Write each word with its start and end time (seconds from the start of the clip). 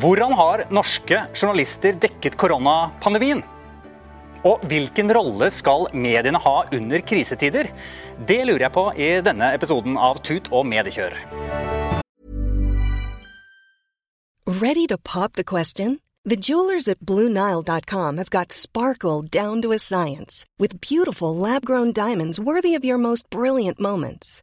Hvordan 0.00 0.32
har 0.36 0.64
norske 0.70 1.22
journalister 1.34 1.96
dekket 1.96 2.36
koronapandemien? 2.38 3.40
Og 4.46 4.62
hvilken 4.70 5.10
rolle 5.16 5.48
skal 5.50 5.88
mediene 5.96 6.38
ha 6.42 6.56
under 6.76 7.02
krisetider? 7.02 7.70
Det 8.28 8.42
lurer 8.44 8.68
jeg 8.68 8.74
på 8.76 8.84
i 8.94 9.08
denne 9.24 9.50
episoden 9.56 9.96
av 9.98 10.20
Tut 10.26 10.52
og 10.52 10.66
mediekjør. 10.68 11.16
Ready 14.46 14.86
to 14.86 14.96
pop 14.98 15.32
the 15.32 15.44
question? 15.44 15.98
The 16.24 16.36
jewelers 16.36 16.88
at 16.88 17.00
BlueNile.com 17.00 18.16
have 18.18 18.30
got 18.30 18.52
sparkle 18.52 19.22
down 19.22 19.62
to 19.62 19.72
a 19.72 19.78
science 19.78 20.44
with 20.58 20.80
beautiful 20.80 21.34
lab 21.34 21.64
grown 21.64 21.92
diamonds 21.92 22.38
worthy 22.38 22.74
of 22.74 22.84
your 22.84 22.98
most 22.98 23.30
brilliant 23.30 23.80
moments. 23.80 24.42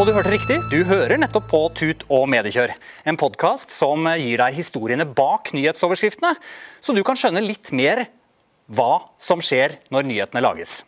Og 0.00 0.08
du 0.08 0.14
hørte 0.16 0.32
riktig, 0.32 0.56
du 0.72 0.80
hører 0.88 1.18
nettopp 1.20 1.50
på 1.50 1.58
Tut 1.76 2.06
og 2.08 2.24
mediekjør. 2.32 2.72
En 3.04 3.18
podkast 3.20 3.74
som 3.74 4.08
gir 4.16 4.40
deg 4.40 4.56
historiene 4.56 5.04
bak 5.04 5.52
nyhetsoverskriftene, 5.52 6.32
så 6.80 6.96
du 6.96 7.02
kan 7.06 7.18
skjønne 7.18 7.42
litt 7.44 7.70
mer 7.76 8.06
hva 8.72 9.04
som 9.20 9.42
skjer 9.44 9.76
når 9.92 10.08
nyhetene 10.08 10.42
lages. 10.42 10.80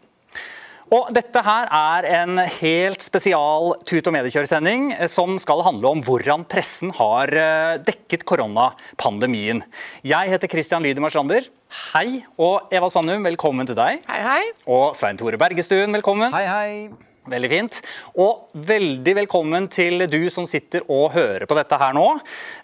Og 0.94 1.12
Dette 1.16 1.40
her 1.44 1.68
er 1.74 2.08
en 2.22 2.42
helt 2.58 3.04
spesial 3.04 3.74
Tut 3.84 4.08
og 4.08 4.16
mediekjør-sending 4.16 4.90
som 5.10 5.36
skal 5.42 5.64
handle 5.66 5.94
om 5.94 6.02
hvordan 6.04 6.44
pressen 6.48 6.92
har 6.96 7.32
eh, 7.34 7.78
dekket 7.84 8.24
koronapandemien. 8.28 9.64
Jeg 10.06 10.32
heter 10.32 10.52
Christian 10.52 10.84
Lyder 10.84 11.12
Strander. 11.12 11.48
Hei. 11.92 12.22
Og 12.40 12.72
Eva 12.72 12.92
Sandum, 12.92 13.24
velkommen 13.26 13.68
til 13.68 13.78
deg. 13.78 14.04
Hei, 14.08 14.20
hei. 14.28 14.44
Og 14.64 14.94
Svein 14.96 15.20
Tore 15.20 15.40
Bergestuen, 15.40 15.92
velkommen. 15.92 16.32
Hei, 16.36 16.46
hei. 16.48 17.13
Veldig 17.24 17.48
fint. 17.48 17.76
Og 18.20 18.50
veldig 18.68 19.14
velkommen 19.22 19.64
til 19.72 20.04
du 20.12 20.18
som 20.32 20.44
sitter 20.48 20.84
og 20.92 21.14
hører 21.14 21.46
på 21.48 21.56
dette 21.56 21.78
her 21.80 21.94
nå. 21.96 22.04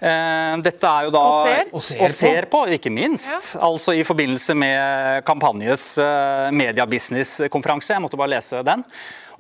Eh, 0.04 0.56
Dette 0.66 0.90
er 0.90 1.06
jo 1.06 1.14
da 1.14 1.22
Og 1.24 1.38
ser. 1.46 1.70
Og 1.72 1.84
ser 1.86 2.04
og 2.04 2.12
ser 2.18 2.48
på, 2.52 2.60
ikke 2.76 2.92
minst. 2.92 3.54
Altså 3.56 3.96
i 3.96 4.04
forbindelse 4.04 4.56
med 4.60 5.24
Kampanjes 5.24 5.86
eh, 6.04 6.50
mediebusiness-konferanse. 6.60 7.94
Jeg 7.96 8.04
måtte 8.04 8.20
bare 8.20 8.34
lese 8.36 8.60
den. 8.66 8.84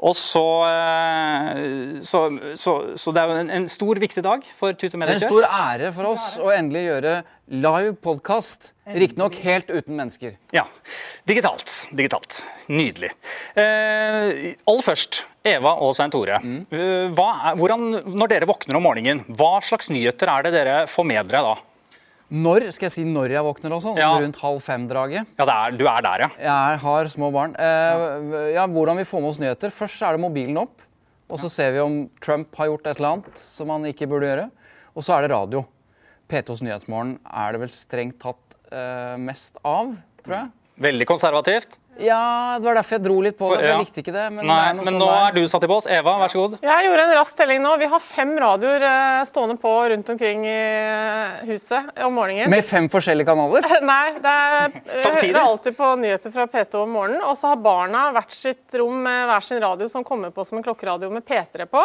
Og 0.00 0.16
så, 0.16 0.44
eh, 0.64 2.00
så, 2.00 2.22
så, 2.56 2.74
så 2.96 3.12
det 3.12 3.20
er 3.20 3.28
jo 3.28 3.40
en, 3.42 3.50
en 3.58 3.68
stor, 3.68 4.00
viktig 4.00 4.24
dag 4.24 4.46
for 4.56 4.76
Tut 4.78 4.94
og 4.96 5.04
er 5.04 5.12
en 5.12 5.20
stor 5.20 5.46
ære 5.46 5.90
for 5.96 6.14
oss 6.14 6.32
å 6.40 6.48
endelig 6.54 6.86
gjøre 6.86 7.14
live 7.50 7.96
podkast. 8.00 8.70
Riktignok 8.90 9.36
helt 9.44 9.68
uten 9.68 9.98
mennesker. 9.98 10.38
Ja. 10.56 10.64
Digitalt. 11.28 11.74
Digitalt. 11.92 12.40
Nydelig. 12.72 13.12
Eh, 13.58 14.56
aller 14.64 14.86
først, 14.86 15.24
Eva 15.46 15.76
og 15.84 15.92
Svein 15.98 16.14
Tore. 16.14 16.40
Mm. 16.42 16.60
Eh, 16.72 17.06
hva 17.14 17.28
er, 17.50 17.60
hvordan, 17.60 17.90
når 18.08 18.32
dere 18.32 18.48
våkner 18.50 18.80
om 18.80 18.88
morgenen, 18.88 19.24
hva 19.28 19.58
slags 19.64 19.92
nyheter 19.92 20.32
er 20.32 20.48
det 20.48 20.56
dere 20.56 20.78
får 20.90 21.10
med 21.12 21.28
dere 21.28 21.44
da? 21.50 21.58
Når 22.30 22.68
skal 22.70 22.86
jeg 22.86 22.94
si 22.94 23.02
når 23.08 23.32
jeg 23.34 23.42
våkner 23.42 23.72
også? 23.74 23.96
Ja. 23.98 24.12
Rundt 24.22 24.38
halv 24.38 24.60
fem-draget. 24.62 25.26
Ja, 25.34 25.46
det 25.48 25.54
er, 25.56 25.74
du 25.80 25.82
er 25.90 26.04
der, 26.06 26.22
ja. 26.22 26.28
Jeg 26.46 26.78
har 26.84 27.10
små 27.10 27.32
barn. 27.34 27.56
Eh, 27.58 28.54
ja, 28.54 28.68
hvordan 28.70 29.00
vi 29.00 29.06
får 29.08 29.24
med 29.24 29.32
oss 29.32 29.40
nyheter. 29.42 29.72
Først 29.74 30.04
er 30.06 30.14
det 30.14 30.22
mobilen 30.22 30.60
opp. 30.62 30.86
Og 31.30 31.42
så 31.42 31.50
ser 31.50 31.74
vi 31.74 31.82
om 31.82 31.98
Trump 32.22 32.54
har 32.58 32.70
gjort 32.70 32.86
et 32.86 33.00
eller 33.00 33.16
annet 33.16 33.42
som 33.42 33.70
han 33.74 33.88
ikke 33.90 34.06
burde 34.10 34.30
gjøre. 34.30 34.46
Og 34.94 35.06
så 35.06 35.16
er 35.16 35.26
det 35.26 35.34
radio. 35.34 35.64
P2s 36.30 36.62
Nyhetsmorgen 36.62 37.16
er 37.26 37.54
det 37.54 37.62
vel 37.64 37.74
strengt 37.74 38.20
tatt 38.22 38.58
eh, 38.70 39.18
mest 39.18 39.58
av, 39.66 39.96
tror 40.22 40.36
jeg. 40.36 40.50
Veldig 40.86 41.06
konservativt. 41.10 41.79
Ja, 41.98 42.56
det 42.60 42.64
var 42.64 42.76
derfor 42.78 42.96
jeg 42.96 43.02
dro 43.04 43.16
litt 43.24 43.36
på 43.36 43.48
det. 43.52 43.64
Ja. 43.64 43.72
Jeg 43.74 43.84
likte 43.84 44.00
ikke 44.00 44.12
det. 44.14 44.26
Men, 44.32 44.46
Nei, 44.48 44.56
det 44.56 44.68
er 44.70 44.76
noe 44.78 44.84
men 44.86 44.92
sånn 44.94 45.00
nå 45.02 45.08
der. 45.10 45.24
er 45.26 45.34
du 45.36 45.48
satt 45.52 45.64
i 45.66 45.70
bås. 45.70 45.88
Eva, 45.90 46.14
vær 46.22 46.32
så 46.32 46.44
god. 46.44 46.54
Jeg 46.64 46.86
gjorde 46.86 47.04
en 47.04 47.14
rask 47.18 47.40
telling 47.40 47.62
nå. 47.64 47.72
Vi 47.82 47.88
har 47.92 48.02
fem 48.04 48.32
radioer 48.40 48.86
eh, 48.88 49.24
stående 49.28 49.56
på 49.60 49.72
rundt 49.92 50.12
omkring 50.14 50.46
i 50.48 50.54
eh, 50.54 51.42
huset 51.50 51.90
om 52.06 52.14
morgenen. 52.16 52.52
Med 52.52 52.64
fem 52.64 52.88
forskjellige 52.92 53.28
kanaler? 53.28 53.68
Nei, 53.92 54.04
det 54.22 54.36
er, 54.36 54.78
jeg 54.94 55.16
hører 55.18 55.40
alltid 55.42 55.76
på 55.76 55.90
nyheter 56.00 56.34
fra 56.36 56.46
P2 56.54 56.84
om 56.86 56.94
morgenen. 56.96 57.26
Og 57.26 57.36
så 57.36 57.52
har 57.52 57.60
barna 57.60 58.06
hvert 58.16 58.32
sitt 58.38 58.80
rom 58.80 59.02
med 59.04 59.26
hver 59.32 59.44
sin 59.50 59.60
radio 59.60 59.90
som 59.92 60.06
kommer 60.06 60.32
på 60.32 60.46
som 60.48 60.60
en 60.60 60.64
klokkeradio 60.64 61.10
med 61.12 61.26
P3 61.26 61.68
på. 61.68 61.84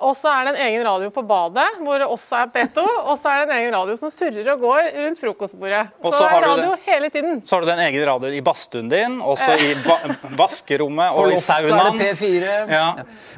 Og 0.00 0.14
så 0.16 0.30
er 0.32 0.46
det 0.46 0.52
en 0.54 0.60
egen 0.64 0.84
radio 0.86 1.10
på 1.12 1.20
badet, 1.28 1.66
hvor 1.84 2.00
det 2.00 2.06
også 2.08 2.38
er 2.40 2.50
P2. 2.54 2.82
Og 3.04 3.18
så 3.20 3.28
er 3.34 3.42
det 3.42 3.50
en 3.50 3.56
egen 3.58 3.74
radio 3.74 3.96
som 4.00 4.08
surrer 4.12 4.46
og 4.54 4.62
går 4.64 4.86
rundt 4.96 5.20
frokostbordet. 5.20 5.82
Og 6.00 6.14
Så 6.14 6.20
det 6.22 6.28
er 6.38 6.44
radio 6.46 6.70
det. 6.70 6.78
hele 6.86 7.10
tiden. 7.12 7.40
Så 7.44 7.56
har 7.58 7.66
du 7.66 7.68
den 7.68 7.82
egen 7.84 8.06
radio 8.08 8.30
i 8.32 8.40
badstuen 8.46 8.88
din, 8.88 9.18
også 9.20 9.58
i 9.60 9.74
ba 9.84 9.98
vaskerommet 10.40 11.12
På 11.12 11.24
og 11.26 11.34
i 11.34 11.40
saunaen. 11.44 11.98
det 12.00 12.14
P4. 12.16 12.54
Ja. 12.72 12.86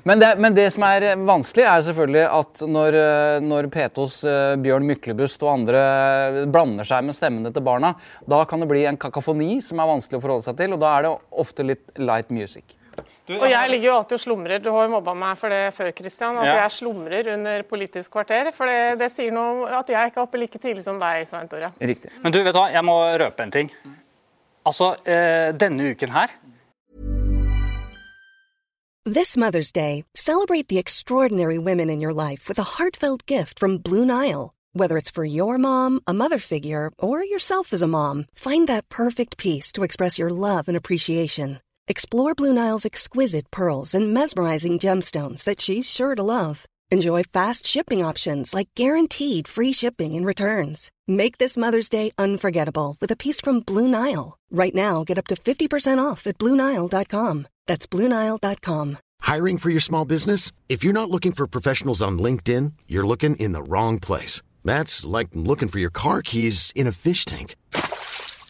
Men, 0.07 0.23
det, 0.23 0.31
men 0.39 0.55
det 0.55 0.69
som 0.77 0.87
er 0.87 1.09
vanskelig, 1.27 1.65
er 1.67 1.87
selvfølgelig 1.89 2.27
at 2.39 2.63
når, 2.77 2.99
eh, 3.01 3.39
når 3.49 3.71
P2s 3.75 4.21
eh, 4.31 4.55
Bjørn 4.63 4.87
Myklebust 4.87 5.43
og 5.43 5.51
andre 5.57 5.83
blander 6.53 6.87
seg 6.87 7.03
med 7.09 7.19
stemmene 7.19 7.51
til 7.55 7.65
barna, 7.67 7.95
da 8.29 8.45
kan 8.47 8.63
det 8.63 8.71
bli 8.71 8.85
en 8.87 9.01
kakafoni 9.03 9.59
som 9.67 9.83
er 9.83 9.91
vanskelig 9.97 10.21
å 10.21 10.25
forholde 10.29 10.47
seg 10.47 10.63
til, 10.63 10.77
og 10.79 10.81
da 10.87 10.95
er 11.01 11.09
det 11.09 11.13
ofte 11.43 11.67
litt 11.67 11.91
light 11.99 12.31
music. 12.31 12.77
Du, 13.29 13.37
Og 13.39 13.47
jeg 13.47 13.71
ligger 13.71 13.87
jo 13.87 13.97
alltid 14.01 14.17
og 14.17 14.21
slumrer. 14.21 14.59
Du 14.63 14.71
har 14.75 14.89
jo 14.89 14.91
mobba 14.97 15.13
meg 15.15 15.37
for 15.39 15.49
det 15.49 15.61
før, 15.77 15.93
Christian. 15.95 16.37
At 16.39 16.45
Ja. 16.49 16.55
jeg 16.65 16.71
slumrer 16.75 17.29
under 17.35 17.63
Politisk 17.63 18.11
kvarter. 18.11 18.53
For 18.53 18.67
det, 18.67 18.99
det 18.99 19.13
sier 19.13 19.31
noe 19.31 19.63
om 19.63 19.79
at 19.79 19.87
jeg 19.89 20.11
ikke 20.11 20.19
er 20.19 20.27
oppe 20.27 20.39
like 20.39 20.59
tidlig 20.59 20.83
som 20.83 20.99
deg, 20.99 21.27
Svein 21.29 21.47
Tore. 21.49 21.71
Riktig. 21.81 22.11
Men 22.23 22.33
du, 22.33 22.43
vet 22.43 22.53
du 22.53 22.59
hva, 22.59 22.73
jeg 22.73 22.83
må 22.85 22.97
røpe 23.23 23.41
en 23.47 23.51
ting. 23.55 23.71
Altså, 24.67 24.97
eh, 25.07 25.53
denne 25.53 25.93
uken 25.95 26.11
her 26.11 26.29
This 29.05 29.37
Mother's 29.37 29.73
Day, 29.73 30.05
celebrate 30.15 30.69
the 30.69 30.79
extraordinary 30.79 31.59
women 31.59 31.91
in 31.91 32.01
your 32.01 32.13
life 32.15 32.49
with 32.49 32.59
a 32.59 32.63
heartfelt 32.79 33.27
gift 33.27 33.59
from 33.59 33.79
Blue 33.79 34.05
Nile. 34.05 34.53
Whether 34.75 34.97
it's 34.97 35.11
for 35.11 35.25
your 35.25 35.59
mom, 35.59 36.01
a 36.07 36.15
mother 36.15 36.39
figure, 36.39 36.93
or 36.99 37.25
yourself 37.25 37.73
as 37.73 37.83
a 37.83 37.89
mom, 37.89 38.27
find 38.35 38.69
that 38.69 38.89
perfect 38.89 39.37
piece 39.39 39.73
to 39.73 39.83
express 39.83 40.19
your 40.21 40.31
love 40.31 40.69
and 40.69 40.77
appreciation. 40.77 41.59
Explore 41.93 42.35
Blue 42.35 42.55
Nile's 42.55 42.87
exquisite 42.87 43.51
pearls 43.51 43.95
and 43.95 44.15
mesmerizing 44.15 44.79
gemstones 44.79 45.45
that 45.45 45.61
she's 45.61 45.85
sure 45.91 46.15
to 46.15 46.23
love. 46.23 46.65
Enjoy 46.91 47.23
fast 47.23 47.67
shipping 47.67 48.03
options 48.03 48.55
like 48.55 48.71
guaranteed 48.75 49.47
free 49.47 49.73
shipping 49.73 50.15
and 50.15 50.25
returns. 50.25 50.91
Make 51.07 51.37
this 51.37 51.55
Mother's 51.55 51.91
Day 51.91 52.11
unforgettable 52.17 52.97
with 52.99 53.11
a 53.11 53.21
piece 53.25 53.43
from 53.43 53.61
Blue 53.61 53.87
Nile. 53.87 54.39
Right 54.51 54.75
now, 54.75 55.05
get 55.05 55.19
up 55.19 55.27
to 55.27 55.37
50% 55.37 55.99
off 56.03 56.27
at 56.27 56.39
BlueNile.com. 56.39 57.47
That's 57.67 57.87
BlueNile.com. 57.87 58.99
Hiring 59.21 59.59
for 59.59 59.69
your 59.69 59.81
small 59.89 60.07
business? 60.07 60.51
If 60.71 60.83
you're 60.83 60.95
not 60.95 61.11
looking 61.11 61.33
for 61.33 61.47
professionals 61.47 62.01
on 62.01 62.19
LinkedIn, 62.19 62.73
you're 62.89 63.07
looking 63.07 63.37
in 63.37 63.53
the 63.53 63.63
wrong 63.63 63.99
place. 63.99 64.41
That's 64.65 65.05
like 65.05 65.29
looking 65.35 65.69
for 65.69 65.79
your 65.79 65.91
car 65.91 66.23
keys 66.23 66.73
in 66.75 66.87
a 66.87 66.93
fish 66.93 67.27
tank. 67.27 67.57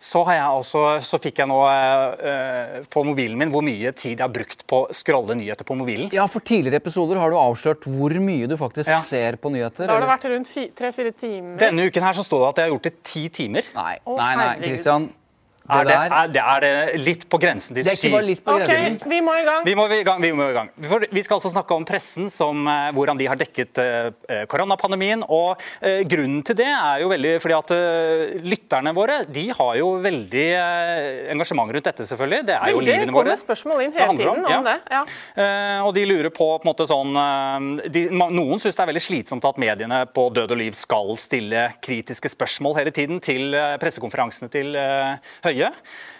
Så, 0.00 0.22
har 0.28 0.34
jeg 0.38 0.44
altså, 0.46 0.82
så 1.02 1.18
fikk 1.22 1.40
jeg 1.42 1.48
nå 1.50 1.58
eh, 1.66 2.76
på 2.90 3.02
mobilen 3.06 3.38
min 3.40 3.50
hvor 3.50 3.64
mye 3.66 3.90
tid 3.98 4.14
jeg 4.16 4.22
har 4.22 4.30
brukt 4.32 4.62
på 4.70 4.84
å 4.86 4.94
scrolle 4.94 5.34
nyheter 5.38 5.66
på 5.66 5.74
mobilen. 5.78 6.10
Ja, 6.14 6.26
For 6.30 6.40
tidligere 6.46 6.78
episoder 6.82 7.18
har 7.18 7.30
du 7.34 7.38
avslørt 7.40 7.86
hvor 7.88 8.14
mye 8.22 8.46
du 8.50 8.56
faktisk 8.60 8.90
Ja. 8.92 8.98
ser 9.02 9.36
på 9.42 9.50
nyheter. 9.50 9.86
Da 9.86 9.96
har 9.96 10.04
det 10.06 10.10
vært 10.12 10.28
rundt 10.30 10.54
tre-fire 10.78 11.12
timer. 11.18 11.58
Denne 11.58 11.88
uken 11.90 12.02
her 12.06 12.12
så 12.14 12.22
står 12.26 12.44
det 12.44 12.48
at 12.52 12.56
jeg 12.62 12.68
har 12.68 12.74
gjort 12.76 12.86
det 12.88 12.92
i 12.94 13.02
ti 13.12 13.24
timer. 13.42 13.72
Nei, 13.74 13.96
Å, 14.06 14.16
nei, 14.16 14.34
nei. 14.36 14.52
Christian. 14.68 15.10
Det 15.68 15.76
Er 15.78 15.84
det, 15.84 15.96
er, 15.96 16.28
det, 16.32 16.42
er 16.42 16.64
det 16.64 17.00
litt 17.04 17.24
på 17.28 17.38
grensen 17.40 17.76
til 17.76 17.84
Det 17.84 17.92
er 17.92 17.98
ikke 17.98 18.12
bare 18.14 18.24
litt 18.24 18.40
på 18.44 18.54
OK, 18.56 18.62
grensen. 18.64 19.10
vi 19.12 19.18
må 19.20 19.34
i 19.36 19.44
gang. 19.44 19.66
Vi 19.66 19.74
må 19.76 19.84
i 19.92 20.02
gang. 20.06 20.22
Vi, 20.22 20.30
må 20.32 20.46
i 20.48 20.54
gang. 20.56 20.70
For 20.88 21.04
vi 21.04 21.24
skal 21.26 21.36
altså 21.36 21.52
snakke 21.52 21.76
om 21.76 21.84
pressen, 21.88 22.30
som, 22.32 22.62
eh, 22.72 22.88
hvordan 22.96 23.20
de 23.20 23.26
har 23.28 23.36
dekket 23.36 23.80
eh, 23.82 24.44
koronapandemien. 24.48 25.24
og 25.28 25.60
eh, 25.84 26.00
Grunnen 26.08 26.40
til 26.46 26.56
det 26.62 26.70
er 26.70 27.02
jo 27.02 27.10
veldig 27.12 27.34
fordi 27.44 27.56
at 27.58 27.74
eh, 27.76 28.38
lytterne 28.48 28.94
våre 28.96 29.18
de 29.28 29.44
har 29.58 29.74
jo 29.76 29.90
veldig 30.04 30.46
eh, 30.56 31.28
engasjement 31.34 31.74
rundt 31.76 31.90
dette, 31.90 32.08
selvfølgelig. 32.08 32.46
Det 32.48 32.56
er 32.56 32.72
jo 32.72 32.80
Veldig 32.80 32.94
livene 32.94 33.16
kommer 33.18 33.40
spørsmål 33.42 33.84
inn 33.84 33.94
hele 33.98 34.16
tiden 34.16 34.32
om, 34.32 34.40
tiden 34.40 34.48
om 34.48 34.68
ja. 34.70 34.72
det. 34.72 34.96
Ja. 34.96 35.02
Eh, 35.44 35.84
og 35.84 35.92
de 35.98 36.06
lurer 36.08 36.30
på, 36.32 36.48
på 36.56 36.64
en 36.64 36.70
måte 36.70 36.88
sånn 36.88 37.12
eh, 37.20 37.90
de, 37.92 38.06
Noen 38.16 38.62
syns 38.62 38.72
det 38.72 38.84
er 38.86 38.90
veldig 38.94 39.04
slitsomt 39.04 39.44
at 39.48 39.60
mediene 39.60 40.00
på 40.16 40.28
død 40.32 40.56
og 40.56 40.62
liv 40.62 40.76
skal 40.78 41.14
stille 41.20 41.68
kritiske 41.84 42.32
spørsmål 42.32 42.78
hele 42.80 42.94
tiden 42.94 43.20
til 43.24 43.52
eh, 43.56 43.76
pressekonferansene 43.82 44.52
til 44.52 44.76
eh, 44.78 45.57
Høie. 45.58 45.72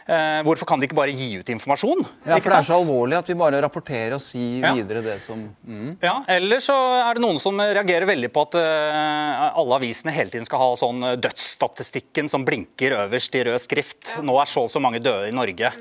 Eh, 0.08 0.38
hvorfor 0.46 0.64
kan 0.64 0.80
de 0.80 0.86
ikke 0.88 0.96
bare 0.96 1.12
gi 1.12 1.26
ut 1.36 1.50
informasjon? 1.52 2.00
Ja, 2.24 2.38
for 2.40 2.48
det 2.48 2.56
er 2.62 2.66
så 2.66 2.78
alvorlig 2.80 3.18
at 3.18 3.26
vi 3.28 3.36
bare 3.36 3.60
rapporterer 3.60 4.14
og 4.16 4.22
sier 4.24 4.64
Ja. 4.64 4.72
videre 4.72 5.02
det 5.04 5.18
som 5.26 5.42
mm. 5.68 5.98
Ja, 6.00 6.24
Eller 6.32 6.62
så 6.64 6.72
er 7.04 7.14
det 7.14 7.22
noen 7.22 7.38
som 7.42 7.60
reagerer 7.60 8.08
veldig 8.08 8.30
på 8.32 8.46
at 8.48 8.56
eh, 8.56 9.42
alle 9.60 9.76
avisene 9.76 10.14
hele 10.16 10.32
tiden 10.32 10.48
skal 10.48 10.62
ha 10.62 10.70
sånn 10.80 11.04
eh, 11.10 11.18
dødsstatistikken 11.20 12.30
som 12.32 12.46
blinker 12.48 12.96
øverst 13.04 13.36
i 13.36 13.44
rød 13.44 13.60
skrift. 13.60 14.14
Nå 14.24 14.38
er 14.40 14.48
så 14.48 14.64
og 14.64 14.72
så 14.72 14.80
mange 14.80 15.02
døde 15.04 15.28
i 15.28 15.36
Norge. 15.36 15.74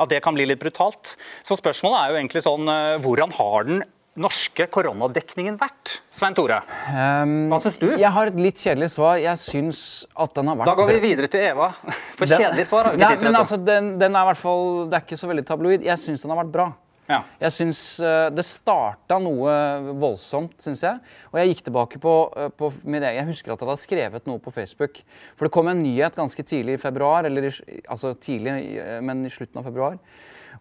At 0.00 0.08
det 0.10 0.22
kan 0.24 0.34
bli 0.34 0.48
litt 0.48 0.62
brutalt. 0.64 1.12
Så 1.44 1.60
spørsmålet 1.60 2.00
er 2.00 2.14
jo 2.14 2.22
egentlig 2.22 2.42
sånn 2.48 2.64
eh, 2.72 2.96
hvordan 3.04 3.36
har 3.36 3.68
den 3.68 3.84
norske 4.20 4.66
koronadekningen 4.70 5.56
vært? 5.58 5.96
Svein 6.14 6.36
Tore, 6.36 6.60
hva 6.64 7.58
syns 7.64 7.78
du? 7.80 7.88
Jeg 7.98 8.10
har 8.14 8.30
et 8.30 8.38
litt 8.38 8.60
kjedelig 8.62 8.92
svar. 8.94 9.18
Jeg 9.22 9.40
syns 9.42 9.80
at 10.14 10.34
den 10.38 10.50
har 10.52 10.60
vært 10.60 10.70
Da 10.70 10.76
går 10.78 10.92
vi 10.94 11.00
videre 11.08 11.30
til 11.32 11.40
Eva. 11.48 11.72
For 12.14 12.26
Den- 12.26 12.38
kjedelig 12.44 12.66
svar 12.70 12.84
har 12.84 12.94
vi 12.94 13.02
ikke 13.02 13.08
tid 13.16 13.18
til. 13.18 13.24
men 13.32 13.40
altså, 13.40 13.58
den, 13.64 13.98
den 13.98 14.14
er 14.16 14.22
i 14.22 14.30
hvert 14.30 14.38
fall 14.44 14.88
Det 14.90 14.98
er 15.00 15.04
ikke 15.08 15.18
så 15.18 15.28
veldig 15.32 15.46
tabloid. 15.46 15.82
Jeg 15.82 15.98
syns 15.98 16.22
den 16.22 16.30
har 16.30 16.44
vært 16.44 16.52
bra. 16.52 16.72
Ja. 17.08 17.18
Jeg 17.40 17.52
synes 17.52 18.00
eh, 18.00 18.30
Det 18.32 18.44
starta 18.48 19.18
noe 19.20 19.52
voldsomt, 20.00 20.54
syns 20.62 20.80
jeg. 20.86 21.00
Og 21.32 21.40
jeg 21.40 21.50
gikk 21.50 21.64
tilbake 21.66 21.98
på, 22.00 22.14
eh, 22.38 22.48
på 22.48 22.70
min 22.84 23.02
egen 23.02 23.18
Jeg 23.18 23.26
husker 23.28 23.52
at 23.52 23.60
jeg 23.60 23.68
hadde 23.68 23.82
skrevet 23.82 24.26
noe 24.30 24.38
på 24.40 24.52
Facebook. 24.54 25.02
For 25.36 25.44
det 25.44 25.52
kom 25.52 25.68
en 25.68 25.82
nyhet 25.82 26.14
ganske 26.16 26.42
tidlig 26.46 26.78
i 26.78 26.80
februar, 26.80 27.26
eller 27.28 27.50
altså 27.90 28.14
tidlig, 28.16 28.78
eh, 28.78 29.00
men 29.04 29.20
i 29.26 29.28
slutten 29.28 29.58
av 29.60 29.64
februar, 29.68 29.98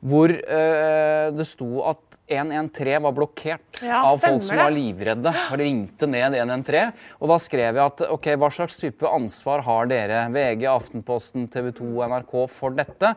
hvor 0.04 0.32
eh, 0.34 1.30
det 1.32 1.46
sto 1.48 1.80
at 1.88 2.02
113 2.34 3.04
var 3.04 3.12
blokkert 3.14 3.82
Ja, 3.84 4.00
av 4.08 4.18
folk 4.24 4.42
som 4.46 4.58
var 4.58 4.72
livredde. 4.74 5.32
Og 5.52 5.60
ringte 5.60 6.08
ned 6.10 6.34
113. 6.40 6.94
Og 7.20 7.30
da 7.30 7.38
skrev 7.44 7.76
jeg 7.78 7.84
at 7.84 8.04
ok, 8.08 8.30
hva 8.40 8.50
slags 8.52 8.78
type 8.80 9.08
ansvar 9.08 9.62
har 9.68 9.90
dere, 9.92 10.22
VG, 10.34 10.64
Aftenposten, 10.72 11.46
TV 11.52 11.70
2, 11.78 11.90
NRK, 12.10 12.34
for 12.52 12.76
dette? 12.76 13.12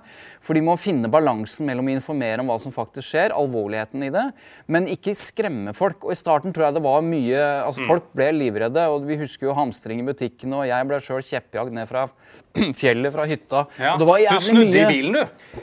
For 0.45 0.59
de 0.59 0.63
må 0.67 0.75
finne 0.79 1.11
balansen 1.13 1.67
mellom 1.71 1.87
å 1.91 1.95
informere 1.95 2.43
om 2.43 2.51
hva 2.51 2.59
som 2.63 2.75
faktisk 2.75 3.09
skjer, 3.15 3.35
alvorligheten 3.39 4.03
i 4.09 4.11
det, 4.15 4.27
men 4.71 4.91
ikke 4.93 5.15
skremme 5.19 5.75
folk. 5.79 6.03
Og 6.07 6.13
i 6.13 6.19
starten 6.19 6.53
tror 6.55 6.69
jeg 6.69 6.79
det 6.81 6.85
var 6.87 7.07
mye 7.07 7.45
Altså, 7.67 7.83
Mm. 7.87 7.89
folk 7.89 8.11
ble 8.15 8.31
livredde, 8.35 8.83
og 8.91 9.07
vi 9.07 9.17
husker 9.23 9.47
jo 9.49 9.55
hamstring 9.57 10.01
i 10.03 10.07
butikkene, 10.07 10.61
og 10.63 10.67
jeg 10.69 10.87
ble 10.91 10.99
sjøl 11.03 11.23
kjeppjagd 11.23 11.73
ned 11.73 11.89
fra 11.91 12.09
fjellet 12.83 13.13
fra 13.15 13.25
hytta. 13.27 13.65
Ja. 13.79 13.95
Og 13.95 14.03
det 14.03 14.07
var 14.11 14.19
Du 14.19 14.45
snudde 14.51 14.71
mye 14.75 14.85
i 14.85 14.93
bilen, 14.93 15.13
du. 15.23 15.61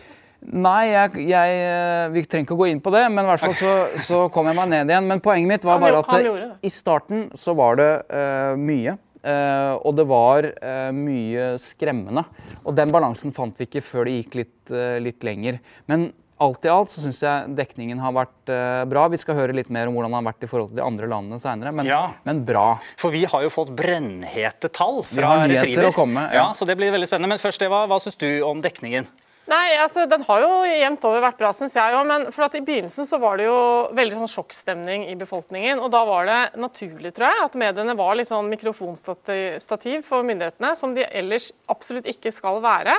Nei, 0.51 0.89
jeg, 0.91 1.23
jeg, 1.29 1.59
eh, 1.63 2.09
vi 2.11 2.23
trenger 2.27 2.47
ikke 2.47 2.57
å 2.57 2.61
gå 2.63 2.67
inn 2.71 2.81
på 2.83 2.91
det, 2.91 3.05
men 3.13 3.23
i 3.23 3.29
hvert 3.31 3.43
fall 3.45 3.55
så, 3.55 3.73
så 4.03 4.21
kom 4.33 4.49
jeg 4.51 4.57
meg 4.59 4.71
ned 4.73 4.91
igjen. 4.91 5.07
Men 5.07 5.21
poenget 5.23 5.47
mitt 5.53 5.67
var 5.67 5.79
bare 5.79 6.01
at 6.03 6.11
det- 6.19 6.49
i 6.67 6.71
starten 6.73 7.29
så 7.39 7.55
var 7.55 7.79
det 7.79 7.91
uh, 8.11 8.55
mye. 8.59 8.97
Uh, 9.23 9.79
og 9.87 9.95
det 9.95 10.03
var 10.09 10.43
uh, 10.43 10.89
mye 10.91 11.53
skremmende. 11.63 12.25
Og 12.67 12.75
den 12.75 12.91
balansen 12.91 13.31
fant 13.31 13.55
vi 13.57 13.69
ikke 13.69 13.85
før 13.85 14.09
det 14.09 14.17
gikk 14.17 14.35
litt, 14.41 14.73
litt 15.05 15.23
lenger. 15.23 15.61
Men 15.87 16.09
alt 16.43 16.65
i 16.65 16.71
alt 16.71 16.91
så 16.91 16.99
syns 17.03 17.21
jeg 17.23 17.55
dekningen 17.55 18.01
har 18.03 18.13
vært 18.15 18.51
uh, 18.51 18.83
bra. 18.89 19.05
Vi 19.13 19.19
skal 19.21 19.37
høre 19.37 19.55
litt 19.55 19.69
mer 19.71 19.87
om 19.87 19.95
hvordan 19.95 20.11
den 20.11 20.19
har 20.19 20.27
vært 20.27 20.43
i 20.43 20.49
forhold 20.51 20.73
til 20.73 20.81
de 20.81 20.85
andre 20.85 21.07
landene 21.07 21.39
seinere, 21.39 21.71
men, 21.71 21.87
Ja. 21.87 22.01
men 22.27 22.43
bra. 22.43 22.79
For 22.99 23.13
vi 23.15 23.23
har 23.29 23.45
jo 23.45 23.51
fått 23.53 23.71
brennhete 23.77 24.71
tall 24.73 25.03
Vi 25.07 25.21
fra 25.21 25.37
Retriever. 25.47 25.93
komme, 25.95 26.27
ja. 26.33 26.41
ja. 26.41 26.47
Så 26.57 26.67
det 26.67 26.75
blir 26.79 26.91
veldig 26.91 27.07
spennende. 27.07 27.31
Men 27.35 27.39
først, 27.43 27.63
Eva, 27.63 27.85
hva 27.87 28.01
syns 28.03 28.19
du 28.19 28.27
om 28.43 28.59
dekningen? 28.63 29.07
Nei, 29.51 29.73
altså 29.75 30.05
Den 30.07 30.23
har 30.23 30.39
jo 30.39 30.51
jevnt 30.63 31.03
over 31.07 31.23
vært 31.25 31.41
bra, 31.41 31.49
syns 31.55 31.75
jeg 31.75 31.95
Ja, 31.95 32.03
Men 32.07 32.29
for 32.31 32.45
at 32.45 32.55
i 32.55 32.63
begynnelsen 32.63 33.07
så 33.07 33.19
var 33.19 33.39
det 33.39 33.49
jo 33.49 33.57
veldig 33.95 34.21
sånn 34.21 34.31
sjokkstemning 34.37 35.09
i 35.11 35.17
befolkningen. 35.19 35.81
Og 35.83 35.91
da 35.91 36.03
var 36.07 36.29
det 36.29 36.39
naturlig, 36.63 37.11
tror 37.15 37.27
jeg, 37.27 37.43
at 37.49 37.59
mediene 37.59 37.97
var 37.99 38.15
litt 38.15 38.31
sånn 38.31 38.47
mikrofonstativ 38.51 40.07
for 40.07 40.23
myndighetene, 40.27 40.73
som 40.79 40.95
de 40.95 41.03
ellers 41.11 41.51
absolutt 41.71 42.07
ikke 42.07 42.31
skal 42.31 42.61
være. 42.63 42.95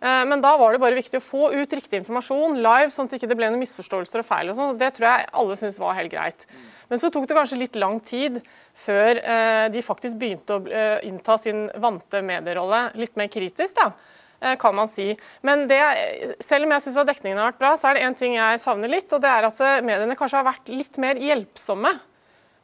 Eh, 0.00 0.24
Men 0.30 0.40
da 0.40 0.54
var 0.56 0.72
det 0.72 0.80
bare 0.80 0.96
viktig 0.96 1.20
å 1.20 1.26
få 1.26 1.50
ut 1.52 1.76
riktig 1.76 2.00
informasjon 2.00 2.56
live, 2.64 2.88
sånn 2.90 3.10
at 3.10 3.12
det 3.12 3.20
ikke 3.20 3.36
ble 3.36 3.50
noen 3.52 3.62
misforståelser 3.62 4.24
og 4.24 4.28
feil. 4.30 4.50
og 4.50 4.56
sånn. 4.56 4.78
Det 4.78 4.94
tror 4.96 5.08
jeg 5.10 5.28
alle 5.32 5.58
syntes 5.60 5.78
var 5.78 5.98
helt 6.00 6.12
greit. 6.12 6.46
Men 6.88 6.98
så 6.98 7.12
tok 7.12 7.28
det 7.28 7.36
kanskje 7.36 7.60
litt 7.60 7.76
lang 7.76 8.00
tid 8.00 8.40
før 8.74 9.20
eh, 9.20 9.68
de 9.68 9.84
faktisk 9.84 10.16
begynte 10.16 10.56
å 10.56 10.64
eh, 10.66 11.04
innta 11.04 11.36
sin 11.38 11.68
vante 11.76 12.24
medierolle 12.24 12.92
litt 12.96 13.16
mer 13.16 13.28
kritisk. 13.28 13.76
da 13.76 13.92
kan 14.60 14.74
man 14.76 14.90
si. 14.90 15.12
Men 15.46 15.66
det, 15.70 15.80
selv 16.42 16.66
om 16.66 16.74
jeg 16.74 16.84
syns 16.86 17.02
dekningen 17.08 17.40
har 17.40 17.52
vært 17.52 17.60
bra, 17.62 17.74
så 17.78 17.90
er 17.90 17.98
det 17.98 18.06
én 18.06 18.16
ting 18.18 18.38
jeg 18.38 18.62
savner 18.62 18.90
litt, 18.90 19.12
og 19.12 19.22
det 19.22 19.30
er 19.30 19.48
at 19.48 19.60
eh, 19.62 19.82
mediene 19.86 20.16
kanskje 20.18 20.40
har 20.40 20.48
vært 20.48 20.72
litt 20.72 20.98
mer 21.02 21.20
hjelpsomme, 21.22 21.92